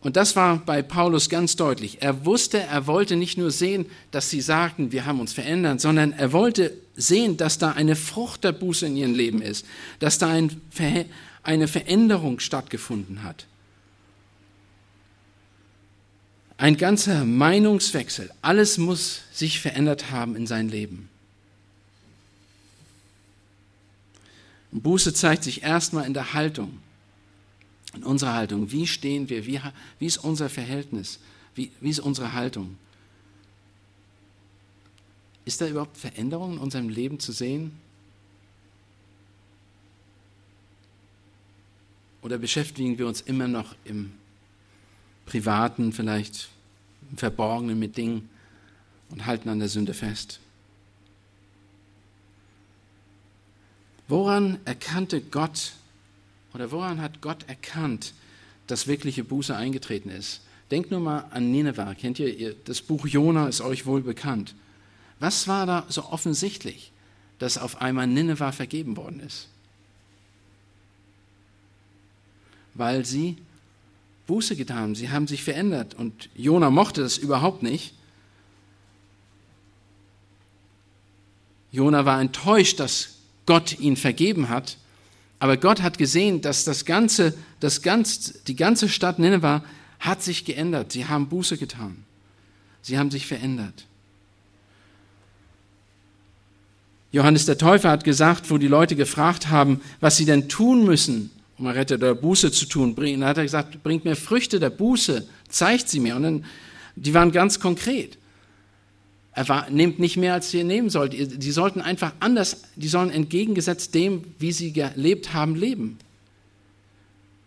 [0.00, 4.30] und das war bei Paulus ganz deutlich, er wusste, er wollte nicht nur sehen, dass
[4.30, 8.52] sie sagten, wir haben uns verändert, sondern er wollte sehen, dass da eine Frucht der
[8.52, 9.66] Buße in ihrem Leben ist,
[9.98, 10.60] dass da ein,
[11.42, 13.46] eine Veränderung stattgefunden hat.
[16.60, 18.30] Ein ganzer Meinungswechsel.
[18.42, 21.08] Alles muss sich verändert haben in sein Leben.
[24.70, 26.78] Und Buße zeigt sich erstmal in der Haltung,
[27.94, 28.70] in unserer Haltung.
[28.72, 29.46] Wie stehen wir?
[29.46, 29.58] Wie,
[29.98, 31.18] wie ist unser Verhältnis?
[31.54, 32.76] Wie, wie ist unsere Haltung?
[35.46, 37.72] Ist da überhaupt Veränderung in unserem Leben zu sehen?
[42.20, 44.12] Oder beschäftigen wir uns immer noch im
[45.30, 46.48] Privaten, vielleicht
[47.14, 48.28] Verborgenen mit Dingen
[49.10, 50.40] und halten an der Sünde fest?
[54.08, 55.72] Woran erkannte Gott
[56.52, 58.12] oder woran hat Gott erkannt,
[58.66, 60.40] dass wirkliche Buße eingetreten ist?
[60.72, 61.94] Denkt nur mal an Nineveh.
[61.94, 64.56] Kennt ihr, das Buch Jona ist euch wohl bekannt.
[65.20, 66.90] Was war da so offensichtlich,
[67.38, 69.46] dass auf einmal Nineveh vergeben worden ist?
[72.74, 73.36] Weil sie
[74.30, 77.94] Buße getan sie haben sich verändert und Jona mochte das überhaupt nicht.
[81.72, 84.76] Jona war enttäuscht, dass Gott ihn vergeben hat,
[85.40, 89.62] aber Gott hat gesehen, dass das ganze, das ganze, die ganze Stadt Nineveh
[89.98, 90.92] hat sich geändert.
[90.92, 92.04] Sie haben Buße getan.
[92.82, 93.84] Sie haben sich verändert.
[97.10, 101.32] Johannes der Täufer hat gesagt, wo die Leute gefragt haben, was sie denn tun müssen,
[101.60, 102.94] um Rette oder Buße zu tun.
[102.96, 106.16] Dann hat er gesagt, bringt mir Früchte der Buße, zeigt sie mir.
[106.16, 106.44] Und dann,
[106.96, 108.16] die waren ganz konkret.
[109.32, 111.12] Er war, nehmt nicht mehr, als ihr nehmen sollt.
[111.12, 115.98] Die sollten einfach anders, die sollen entgegengesetzt dem, wie sie gelebt haben, leben.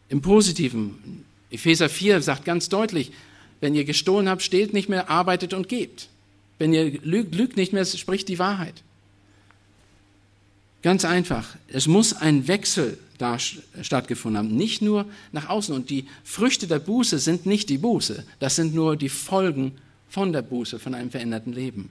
[0.10, 1.26] Im Positiven.
[1.50, 3.12] Epheser 4 sagt ganz deutlich,
[3.62, 6.08] wenn ihr gestohlen habt, stehlt nicht mehr, arbeitet und gebt.
[6.60, 8.84] Wenn ihr lügt, lügt nicht mehr, spricht die Wahrheit.
[10.84, 11.56] Ganz einfach.
[11.68, 14.56] Es muss ein Wechsel da stattgefunden haben.
[14.56, 15.74] Nicht nur nach außen.
[15.74, 18.26] Und die Früchte der Buße sind nicht die Buße.
[18.40, 19.74] Das sind nur die Folgen
[20.10, 21.90] von der Buße, von einem veränderten Leben.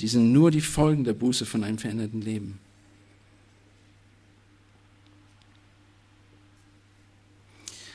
[0.00, 2.58] Die sind nur die Folgen der Buße von einem veränderten Leben.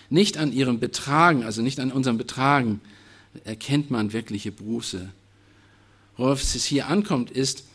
[0.09, 2.79] Nicht an ihrem Betragen, also nicht an unserem Betragen,
[3.43, 5.09] erkennt man wirkliche Buße.
[6.15, 7.65] Worauf es hier ankommt, ist,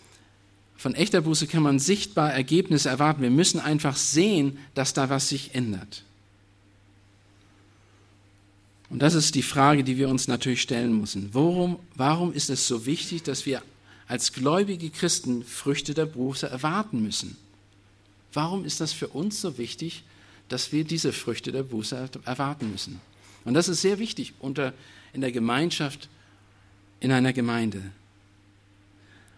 [0.80, 3.20] von echter Buße kann man sichtbar Ergebnisse erwarten.
[3.20, 6.04] Wir müssen einfach sehen, dass da was sich ändert.
[8.88, 11.28] Und das ist die Frage, die wir uns natürlich stellen müssen.
[11.34, 13.62] Warum, warum ist es so wichtig, dass wir
[14.08, 17.36] als gläubige Christen Früchte der Buße erwarten müssen?
[18.32, 20.02] Warum ist das für uns so wichtig,
[20.48, 23.02] dass wir diese Früchte der Buße erwarten müssen?
[23.44, 24.72] Und das ist sehr wichtig unter,
[25.12, 26.08] in der Gemeinschaft,
[27.00, 27.82] in einer Gemeinde.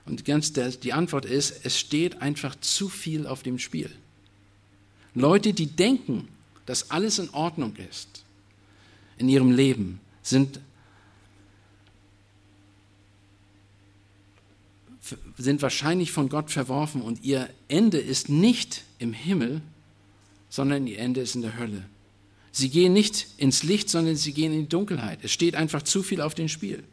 [0.04, 3.90] Und ganz der, die Antwort ist, es steht einfach zu viel auf dem Spiel.
[5.14, 6.28] Leute, die denken,
[6.66, 8.24] dass alles in Ordnung ist
[9.18, 10.60] in ihrem Leben, sind,
[15.36, 19.60] sind wahrscheinlich von Gott verworfen und ihr Ende ist nicht im Himmel,
[20.48, 21.84] sondern ihr Ende ist in der Hölle.
[22.52, 25.20] Sie gehen nicht ins Licht, sondern sie gehen in die Dunkelheit.
[25.22, 26.84] Es steht einfach zu viel auf dem Spiel.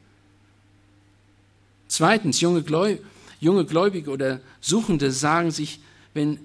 [1.89, 2.99] Zweitens, junge, Gläub
[3.41, 5.79] junge Gläubige oder Suchende sagen sich,
[6.13, 6.39] wenn,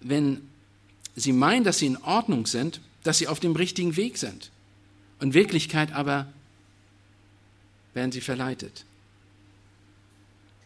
[0.00, 0.42] wenn
[1.14, 4.50] sie meinen, dass sie in Ordnung sind, dass sie auf dem richtigen Weg sind.
[5.20, 6.26] In Wirklichkeit aber
[7.94, 8.84] werden sie verleitet.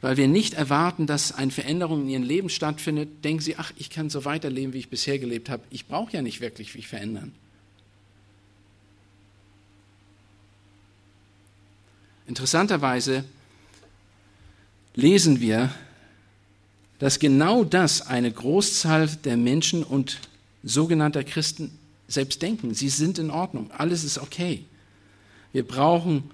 [0.01, 3.91] Weil wir nicht erwarten, dass eine Veränderung in ihrem Leben stattfindet, denken sie, ach, ich
[3.91, 5.63] kann so weiterleben, wie ich bisher gelebt habe.
[5.71, 7.33] Ich brauche ja nicht wirklich mich verändern.
[12.27, 13.25] Interessanterweise
[14.95, 15.71] lesen wir,
[16.99, 20.19] dass genau das eine Großzahl der Menschen und
[20.63, 21.71] sogenannter Christen
[22.09, 22.75] selbst denken.
[22.75, 24.65] Sie sind in Ordnung, alles ist okay.
[25.53, 26.31] Wir brauchen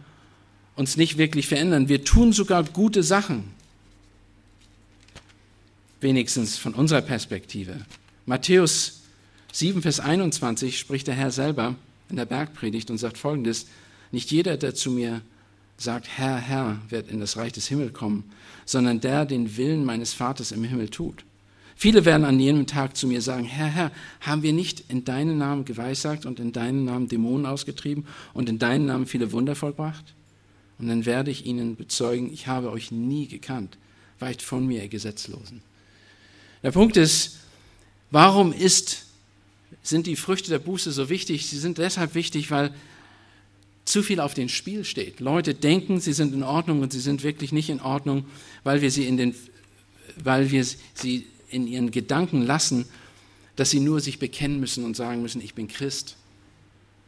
[0.75, 1.89] uns nicht wirklich verändern.
[1.89, 3.45] Wir tun sogar gute Sachen.
[6.01, 7.87] Wenigstens von unserer Perspektive.
[8.27, 9.01] Matthäus
[9.53, 11.77] 7, Vers 21 spricht der Herr selber
[12.11, 13.67] in der Bergpredigt und sagt folgendes,
[14.13, 15.23] nicht jeder, der zu mir
[15.77, 18.25] sagt, Herr, Herr, wird in das Reich des Himmels kommen,
[18.65, 21.25] sondern der den Willen meines Vaters im Himmel tut.
[21.79, 25.37] Viele werden an jenem Tag zu mir sagen, Herr, Herr, haben wir nicht in deinen
[25.37, 30.15] Namen geweissagt und in deinen Namen Dämonen ausgetrieben und in deinen Namen viele Wunder vollbracht?
[30.79, 33.77] Und dann werde ich ihnen bezeugen, ich habe euch nie gekannt.
[34.19, 35.61] Weicht von mir, ihr Gesetzlosen.
[36.63, 37.37] Der Punkt ist,
[38.11, 39.05] warum ist,
[39.83, 41.47] sind die Früchte der Buße so wichtig?
[41.47, 42.75] Sie sind deshalb wichtig, weil
[43.97, 45.21] zu viel auf dem Spiel steht.
[45.21, 48.27] Leute denken, sie sind in Ordnung und sie sind wirklich nicht in Ordnung,
[48.63, 49.35] weil wir sie in den,
[50.23, 52.85] weil wir sie in ihren Gedanken lassen,
[53.57, 56.17] dass sie nur sich bekennen müssen und sagen müssen, ich bin Christ.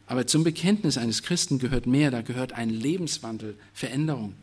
[0.07, 4.33] Aber zum Bekenntnis eines Christen gehört mehr, da gehört ein Lebenswandel, Veränderung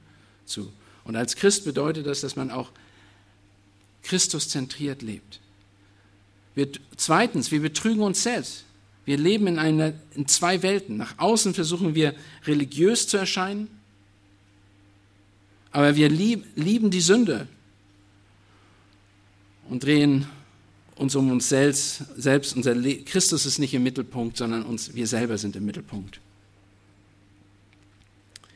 [0.45, 0.73] zu.
[1.03, 2.71] Und als Christ bedeutet das, dass man auch
[4.05, 5.41] Christus zentriert lebt.
[6.55, 8.66] Wir, zweitens, wir betrügen uns selbst.
[9.07, 10.97] Wir leben in, einer, in zwei Welten.
[10.99, 13.69] Nach außen versuchen wir religiös zu erscheinen,
[15.71, 17.47] aber wir lieb, lieben die Sünde
[19.69, 20.27] und drehen
[20.97, 22.03] uns um uns selbst.
[22.17, 22.57] selbst.
[22.57, 26.21] Unser Christus ist nicht im Mittelpunkt, sondern uns, wir selber sind im Mittelpunkt.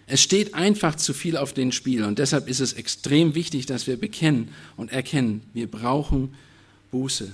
[0.07, 3.87] Es steht einfach zu viel auf den Spiel und deshalb ist es extrem wichtig, dass
[3.87, 6.35] wir bekennen und erkennen, wir brauchen
[6.91, 7.31] Buße.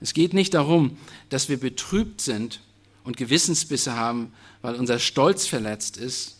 [0.00, 0.96] Es geht nicht darum,
[1.28, 2.60] dass wir betrübt sind
[3.04, 4.32] und Gewissensbisse haben,
[4.62, 6.36] weil unser Stolz verletzt ist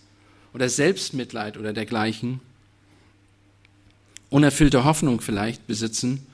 [0.52, 2.40] oder Selbstmitleid oder dergleichen,
[4.30, 6.26] unerfüllte Hoffnung vielleicht besitzen.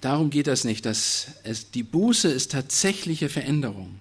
[0.00, 0.86] Darum geht das nicht.
[0.86, 3.98] Dass es, die Buße ist tatsächliche Veränderung.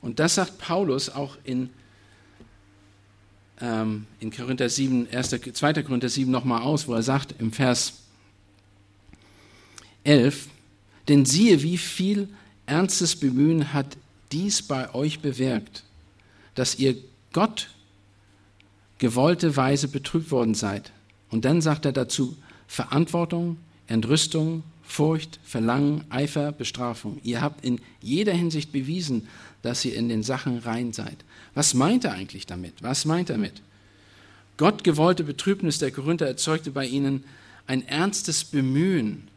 [0.00, 1.70] Und das sagt Paulus auch in,
[3.60, 5.82] ähm, in Korinther 7, 1, 2.
[5.82, 8.03] Korinther 7 nochmal aus, wo er sagt im Vers
[10.04, 10.48] 11,
[11.08, 12.28] denn siehe, wie viel
[12.66, 13.96] ernstes Bemühen hat
[14.32, 15.82] dies bei euch bewirkt,
[16.54, 16.96] dass ihr
[17.32, 17.70] Gott
[18.98, 20.92] gewollte Weise betrübt worden seid.
[21.30, 22.36] Und dann sagt er dazu
[22.68, 27.18] Verantwortung, Entrüstung, Furcht, Verlangen, Eifer, Bestrafung.
[27.24, 29.28] Ihr habt in jeder Hinsicht bewiesen,
[29.62, 31.16] dass ihr in den Sachen rein seid.
[31.54, 32.74] Was meint er eigentlich damit?
[32.82, 33.62] Was meint er mit?
[34.56, 37.24] Gott gewollte Betrübnis der Korinther erzeugte bei ihnen
[37.66, 39.28] ein ernstes Bemühen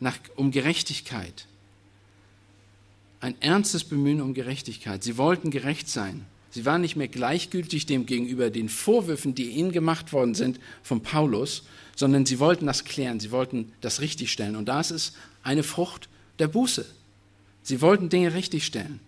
[0.00, 1.46] nach, um Gerechtigkeit.
[3.20, 5.02] Ein ernstes Bemühen um Gerechtigkeit.
[5.02, 6.24] Sie wollten gerecht sein.
[6.50, 11.02] Sie waren nicht mehr gleichgültig dem gegenüber den Vorwürfen, die ihnen gemacht worden sind von
[11.02, 14.56] Paulus, sondern sie wollten das klären, sie wollten das richtigstellen.
[14.56, 16.86] Und das ist eine Frucht der Buße.
[17.62, 19.00] Sie wollten Dinge richtigstellen.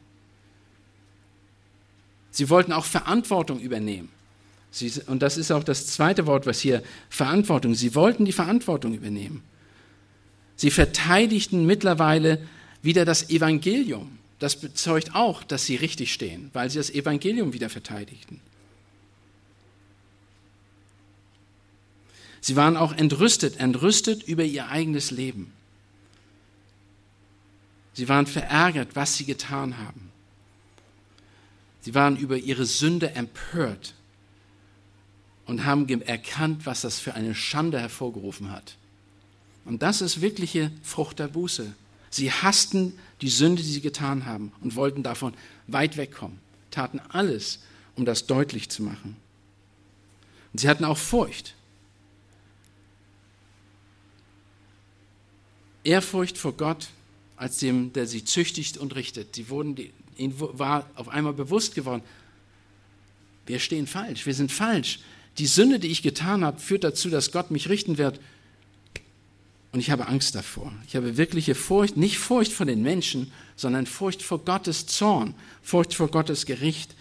[2.30, 4.08] Sie wollten auch Verantwortung übernehmen.
[4.70, 7.74] Sie, und das ist auch das zweite Wort, was hier Verantwortung.
[7.74, 9.42] Sie wollten die Verantwortung übernehmen.
[10.60, 12.46] Sie verteidigten mittlerweile
[12.82, 14.18] wieder das Evangelium.
[14.38, 18.42] Das bezeugt auch, dass sie richtig stehen, weil sie das Evangelium wieder verteidigten.
[22.42, 25.50] Sie waren auch entrüstet, entrüstet über ihr eigenes Leben.
[27.94, 30.12] Sie waren verärgert, was sie getan haben.
[31.80, 33.94] Sie waren über ihre Sünde empört
[35.46, 38.76] und haben erkannt, was das für eine Schande hervorgerufen hat.
[39.64, 41.72] Und das ist wirkliche Frucht der Buße.
[42.10, 45.34] Sie hassten die Sünde, die sie getan haben und wollten davon
[45.68, 46.38] weit wegkommen,
[46.70, 47.60] taten alles,
[47.94, 49.16] um das deutlich zu machen.
[50.52, 51.54] Und sie hatten auch Furcht.
[55.84, 56.88] Ehrfurcht vor Gott
[57.36, 59.34] als dem, der sie züchtigt und richtet.
[59.36, 59.76] Sie wurden,
[60.16, 62.02] ihnen war auf einmal bewusst geworden,
[63.46, 65.00] wir stehen falsch, wir sind falsch.
[65.38, 68.20] Die Sünde, die ich getan habe, führt dazu, dass Gott mich richten wird.
[69.72, 70.72] Und ich habe Angst davor.
[70.88, 75.94] Ich habe wirkliche Furcht, nicht Furcht vor den Menschen, sondern Furcht vor Gottes Zorn, Furcht
[75.94, 76.94] vor Gottes Gericht,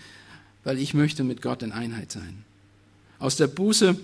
[0.63, 2.43] weil ich möchte mit Gott in Einheit sein.
[3.17, 3.97] Aus der Buße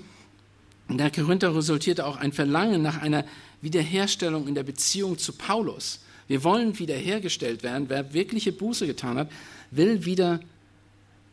[0.89, 3.25] der Korinther resultierte auch ein Verlangen nach einer
[3.61, 5.99] Wiederherstellung in der Beziehung zu Paulus.
[6.27, 7.85] Wir wollen wiederhergestellt werden.
[7.89, 9.31] Wer wirkliche Buße getan hat,
[9.71, 10.39] will wieder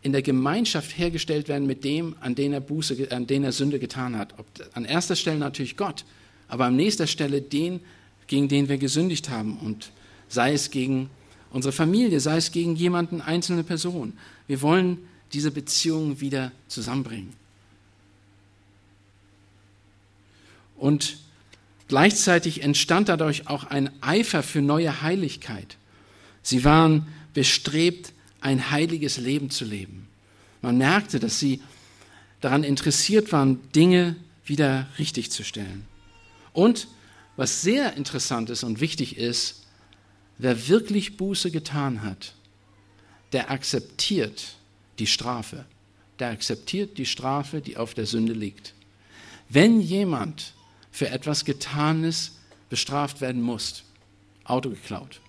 [0.02, 3.78] in der Gemeinschaft hergestellt werden mit dem, an den er, Buße, an den er Sünde
[3.78, 4.34] getan hat.
[4.74, 6.04] An erster Stelle natürlich Gott,
[6.52, 7.80] aber an nächster Stelle den,
[8.26, 9.56] gegen den wir gesündigt haben.
[9.58, 9.90] Und
[10.28, 11.10] sei es gegen
[11.50, 14.12] unsere Familie, sei es gegen jemanden, einzelne Person.
[14.46, 14.98] Wir wollen
[15.32, 17.32] diese Beziehung wieder zusammenbringen.
[20.76, 21.16] Und
[21.92, 25.76] Gleichzeitig entstand dadurch auch ein Eifer für neue Heiligkeit.
[26.42, 30.08] Sie waren bestrebt, ein heiliges Leben zu leben.
[30.62, 31.60] Man merkte, dass sie
[32.40, 35.84] daran interessiert waren, Dinge wieder richtig zu stellen.
[36.52, 36.88] Und
[37.36, 39.62] was sehr interessant ist und wichtig ist,
[40.38, 42.34] wer wirklich Buße getan hat,
[43.32, 44.56] der akzeptiert
[44.98, 45.64] die Strafe.
[46.18, 48.74] Der akzeptiert die Strafe, die auf der Sünde liegt.
[49.48, 50.52] Wenn jemand
[50.90, 52.32] für etwas Getanes
[52.68, 53.82] bestraft werden muss.
[54.44, 55.20] Auto geklaut.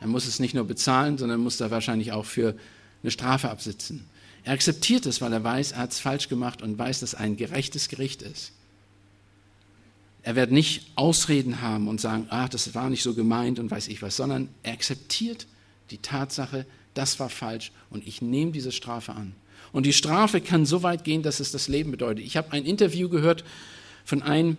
[0.00, 2.56] Er muss es nicht nur bezahlen, sondern muss da wahrscheinlich auch für
[3.02, 4.04] eine Strafe absitzen.
[4.44, 7.36] Er akzeptiert es, weil er weiß, er hat es falsch gemacht und weiß, dass ein
[7.36, 8.52] gerechtes Gericht ist.
[10.26, 13.86] Er wird nicht Ausreden haben und sagen, ah, das war nicht so gemeint und weiß
[13.86, 15.46] ich was, sondern er akzeptiert
[15.92, 19.36] die Tatsache, das war falsch und ich nehme diese Strafe an.
[19.70, 22.24] Und die Strafe kann so weit gehen, dass es das Leben bedeutet.
[22.24, 23.44] Ich habe ein Interview gehört
[24.04, 24.56] von einem,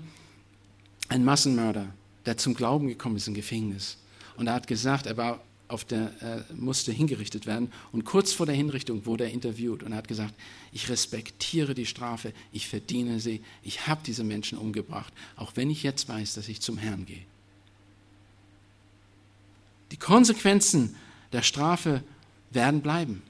[1.10, 1.88] ein Massenmörder,
[2.26, 3.98] der zum Glauben gekommen ist im Gefängnis.
[4.38, 7.72] Und er hat gesagt, er war auf der, er musste hingerichtet werden.
[7.92, 10.34] Und kurz vor der Hinrichtung wurde er interviewt und hat gesagt,
[10.72, 15.84] ich respektiere die Strafe, ich verdiene sie, ich habe diese Menschen umgebracht, auch wenn ich
[15.84, 17.24] jetzt weiß, dass ich zum Herrn gehe.
[19.92, 20.96] Die Konsequenzen
[21.34, 22.04] der Strafe
[22.52, 23.22] werden bleiben.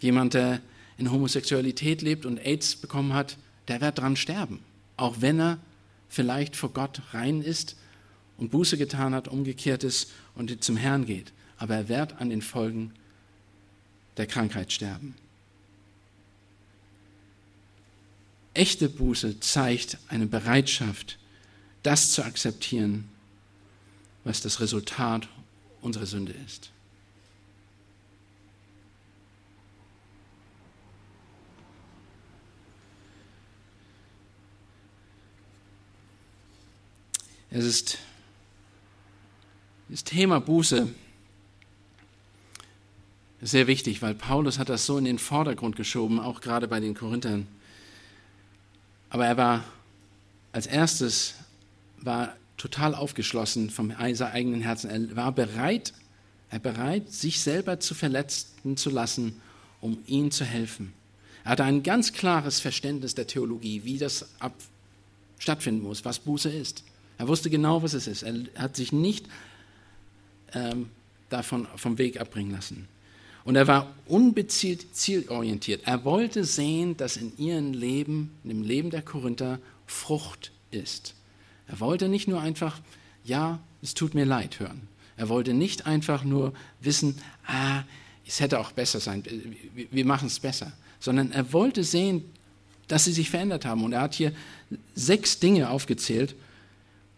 [0.00, 0.60] Jemand, der
[0.98, 3.36] in Homosexualität lebt und AIDS bekommen hat,
[3.68, 4.60] der wird dran sterben,
[4.96, 5.58] auch wenn er
[6.08, 7.76] vielleicht vor Gott rein ist
[8.38, 11.32] und Buße getan hat, umgekehrt ist und zum Herrn geht.
[11.58, 12.92] Aber er wird an den Folgen
[14.16, 15.14] der Krankheit sterben.
[18.54, 21.18] Echte Buße zeigt eine Bereitschaft,
[21.82, 23.08] das zu akzeptieren,
[24.24, 25.28] was das Resultat
[25.82, 26.70] unserer Sünde ist.
[37.50, 37.98] Es ist
[39.88, 40.88] das Thema Buße
[43.42, 46.94] sehr wichtig, weil Paulus hat das so in den Vordergrund geschoben, auch gerade bei den
[46.94, 47.46] Korinthern.
[49.10, 49.64] Aber er war
[50.52, 51.34] als erstes
[52.00, 54.90] war total aufgeschlossen vom eigenen Herzen.
[54.90, 55.92] Er war bereit,
[56.50, 59.40] er bereit, sich selber zu verletzen zu lassen,
[59.80, 60.94] um ihnen zu helfen.
[61.44, 64.54] Er hatte ein ganz klares Verständnis der Theologie, wie das ab
[65.38, 66.82] stattfinden muss, was Buße ist.
[67.18, 68.22] Er wusste genau, was es ist.
[68.22, 69.26] Er hat sich nicht
[70.56, 70.88] ähm,
[71.28, 72.88] davon vom Weg abbringen lassen.
[73.44, 75.82] Und er war unbezielt zielorientiert.
[75.84, 81.14] Er wollte sehen, dass in ihrem Leben, dem Leben der Korinther, Frucht ist.
[81.68, 82.80] Er wollte nicht nur einfach,
[83.24, 84.88] ja, es tut mir leid hören.
[85.16, 87.84] Er wollte nicht einfach nur wissen, ah,
[88.26, 89.22] es hätte auch besser sein,
[89.90, 92.24] wir machen es besser, sondern er wollte sehen,
[92.88, 93.84] dass sie sich verändert haben.
[93.84, 94.32] Und er hat hier
[94.94, 96.34] sechs Dinge aufgezählt,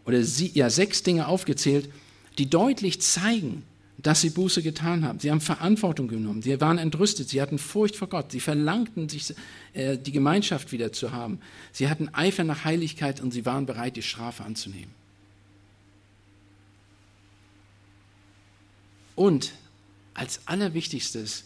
[0.05, 1.91] oder sie, ja, sechs Dinge aufgezählt,
[2.39, 3.64] die deutlich zeigen,
[3.99, 5.18] dass sie Buße getan haben.
[5.18, 6.41] Sie haben Verantwortung genommen.
[6.41, 7.28] Sie waren entrüstet.
[7.28, 8.30] Sie hatten Furcht vor Gott.
[8.30, 9.34] Sie verlangten, sich
[9.74, 11.41] äh, die Gemeinschaft wieder zu haben.
[11.72, 14.95] Sie hatten Eifer nach Heiligkeit und sie waren bereit, die Strafe anzunehmen.
[19.16, 19.53] Und
[20.14, 21.45] als allerwichtigstes,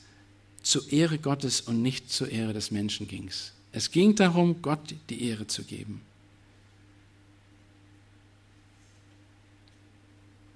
[0.62, 3.52] zur Ehre Gottes und nicht zur Ehre des Menschen ging es.
[3.72, 6.02] Es ging darum, Gott die Ehre zu geben.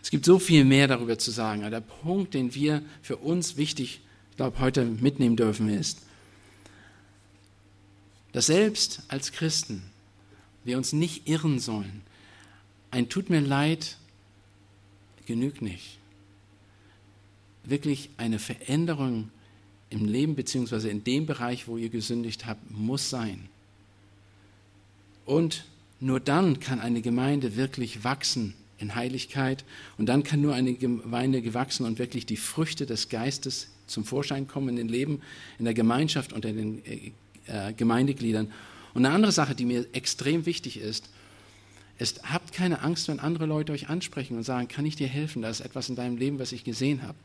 [0.06, 1.62] Es gibt so viel mehr darüber zu sagen.
[1.62, 5.98] Aber der Punkt, den wir für uns wichtig, ich glaube, heute mitnehmen dürfen, ist,
[8.30, 9.82] dass selbst als Christen
[10.62, 12.02] wir uns nicht irren sollen.
[12.92, 13.96] Ein tut mir leid
[15.26, 15.98] genügt nicht.
[17.64, 19.32] Wirklich eine Veränderung
[19.90, 23.48] im Leben beziehungsweise in dem Bereich, wo ihr gesündigt habt, muss sein.
[25.24, 25.64] Und
[25.98, 29.64] nur dann kann eine Gemeinde wirklich wachsen in Heiligkeit.
[29.98, 34.48] Und dann kann nur eine Gemeinde gewachsen und wirklich die Früchte des Geistes zum Vorschein
[34.48, 35.20] kommen in den Leben,
[35.58, 37.12] in der Gemeinschaft unter den äh,
[37.46, 38.52] äh, Gemeindegliedern.
[38.94, 41.08] Und eine andere Sache, die mir extrem wichtig ist,
[41.98, 45.42] ist, habt keine Angst, wenn andere Leute euch ansprechen und sagen, kann ich dir helfen,
[45.42, 47.16] da ist etwas in deinem Leben, was ich gesehen habe.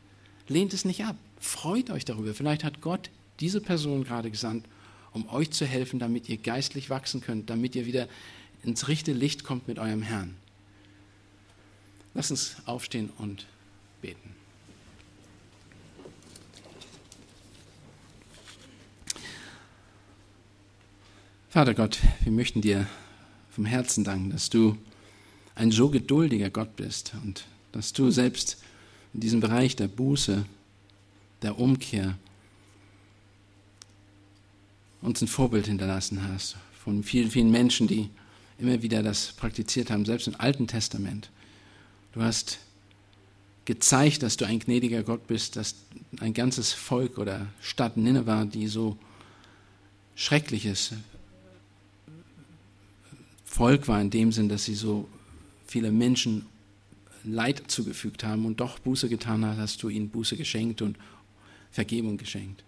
[0.48, 2.34] Lehnt es nicht ab, freut euch darüber.
[2.34, 4.66] Vielleicht hat Gott diese Person gerade gesandt,
[5.12, 8.08] um euch zu helfen, damit ihr geistlich wachsen könnt, damit ihr wieder
[8.62, 10.36] ins richtige Licht kommt mit eurem Herrn.
[12.14, 13.46] Lass uns aufstehen und
[14.00, 14.34] beten.
[21.48, 22.86] Vater Gott, wir möchten dir
[23.50, 24.78] vom Herzen danken, dass du
[25.54, 28.62] ein so geduldiger Gott bist und dass du selbst
[29.12, 30.46] in diesem Bereich der Buße,
[31.42, 32.16] der Umkehr
[35.02, 38.08] uns ein Vorbild hinterlassen hast von vielen, vielen Menschen, die
[38.58, 41.30] immer wieder das praktiziert haben, selbst im Alten Testament.
[42.12, 42.58] Du hast
[43.64, 45.74] gezeigt, dass du ein gnädiger Gott bist, dass
[46.20, 48.98] ein ganzes Volk oder Stadt Nineveh, die so
[50.14, 50.92] schreckliches
[53.44, 55.08] Volk war in dem Sinn, dass sie so
[55.66, 56.46] viele Menschen
[57.24, 60.96] Leid zugefügt haben und doch Buße getan hat, hast du ihnen Buße geschenkt und
[61.70, 62.64] Vergebung geschenkt.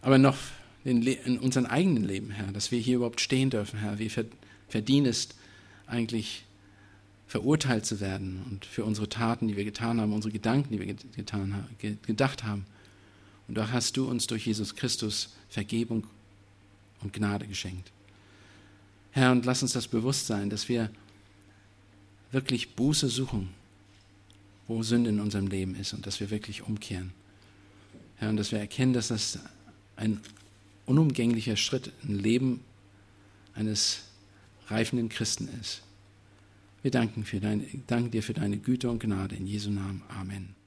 [0.00, 0.36] Aber noch
[0.84, 4.10] in, unserem eigenen Leben, Herr, dass wir hier überhaupt stehen dürfen, Herr, wie
[4.68, 5.36] verdienest
[5.86, 6.44] eigentlich
[7.32, 10.94] verurteilt zu werden und für unsere Taten, die wir getan haben, unsere Gedanken, die wir
[11.16, 11.66] getan
[12.02, 12.66] gedacht haben.
[13.48, 16.06] Und da hast du uns durch Jesus Christus Vergebung
[17.00, 17.90] und Gnade geschenkt.
[19.12, 20.90] Herr, und lass uns das bewusst sein, dass wir
[22.32, 23.48] wirklich Buße suchen,
[24.68, 27.14] wo Sünde in unserem Leben ist und dass wir wirklich umkehren.
[28.16, 29.38] Herr, und dass wir erkennen, dass das
[29.96, 30.20] ein
[30.84, 32.60] unumgänglicher Schritt im Leben
[33.54, 34.02] eines
[34.68, 35.80] reifenden Christen ist.
[36.82, 40.02] Wir danken, für deine, danken dir für deine Güte und Gnade in Jesu Namen.
[40.08, 40.61] Amen.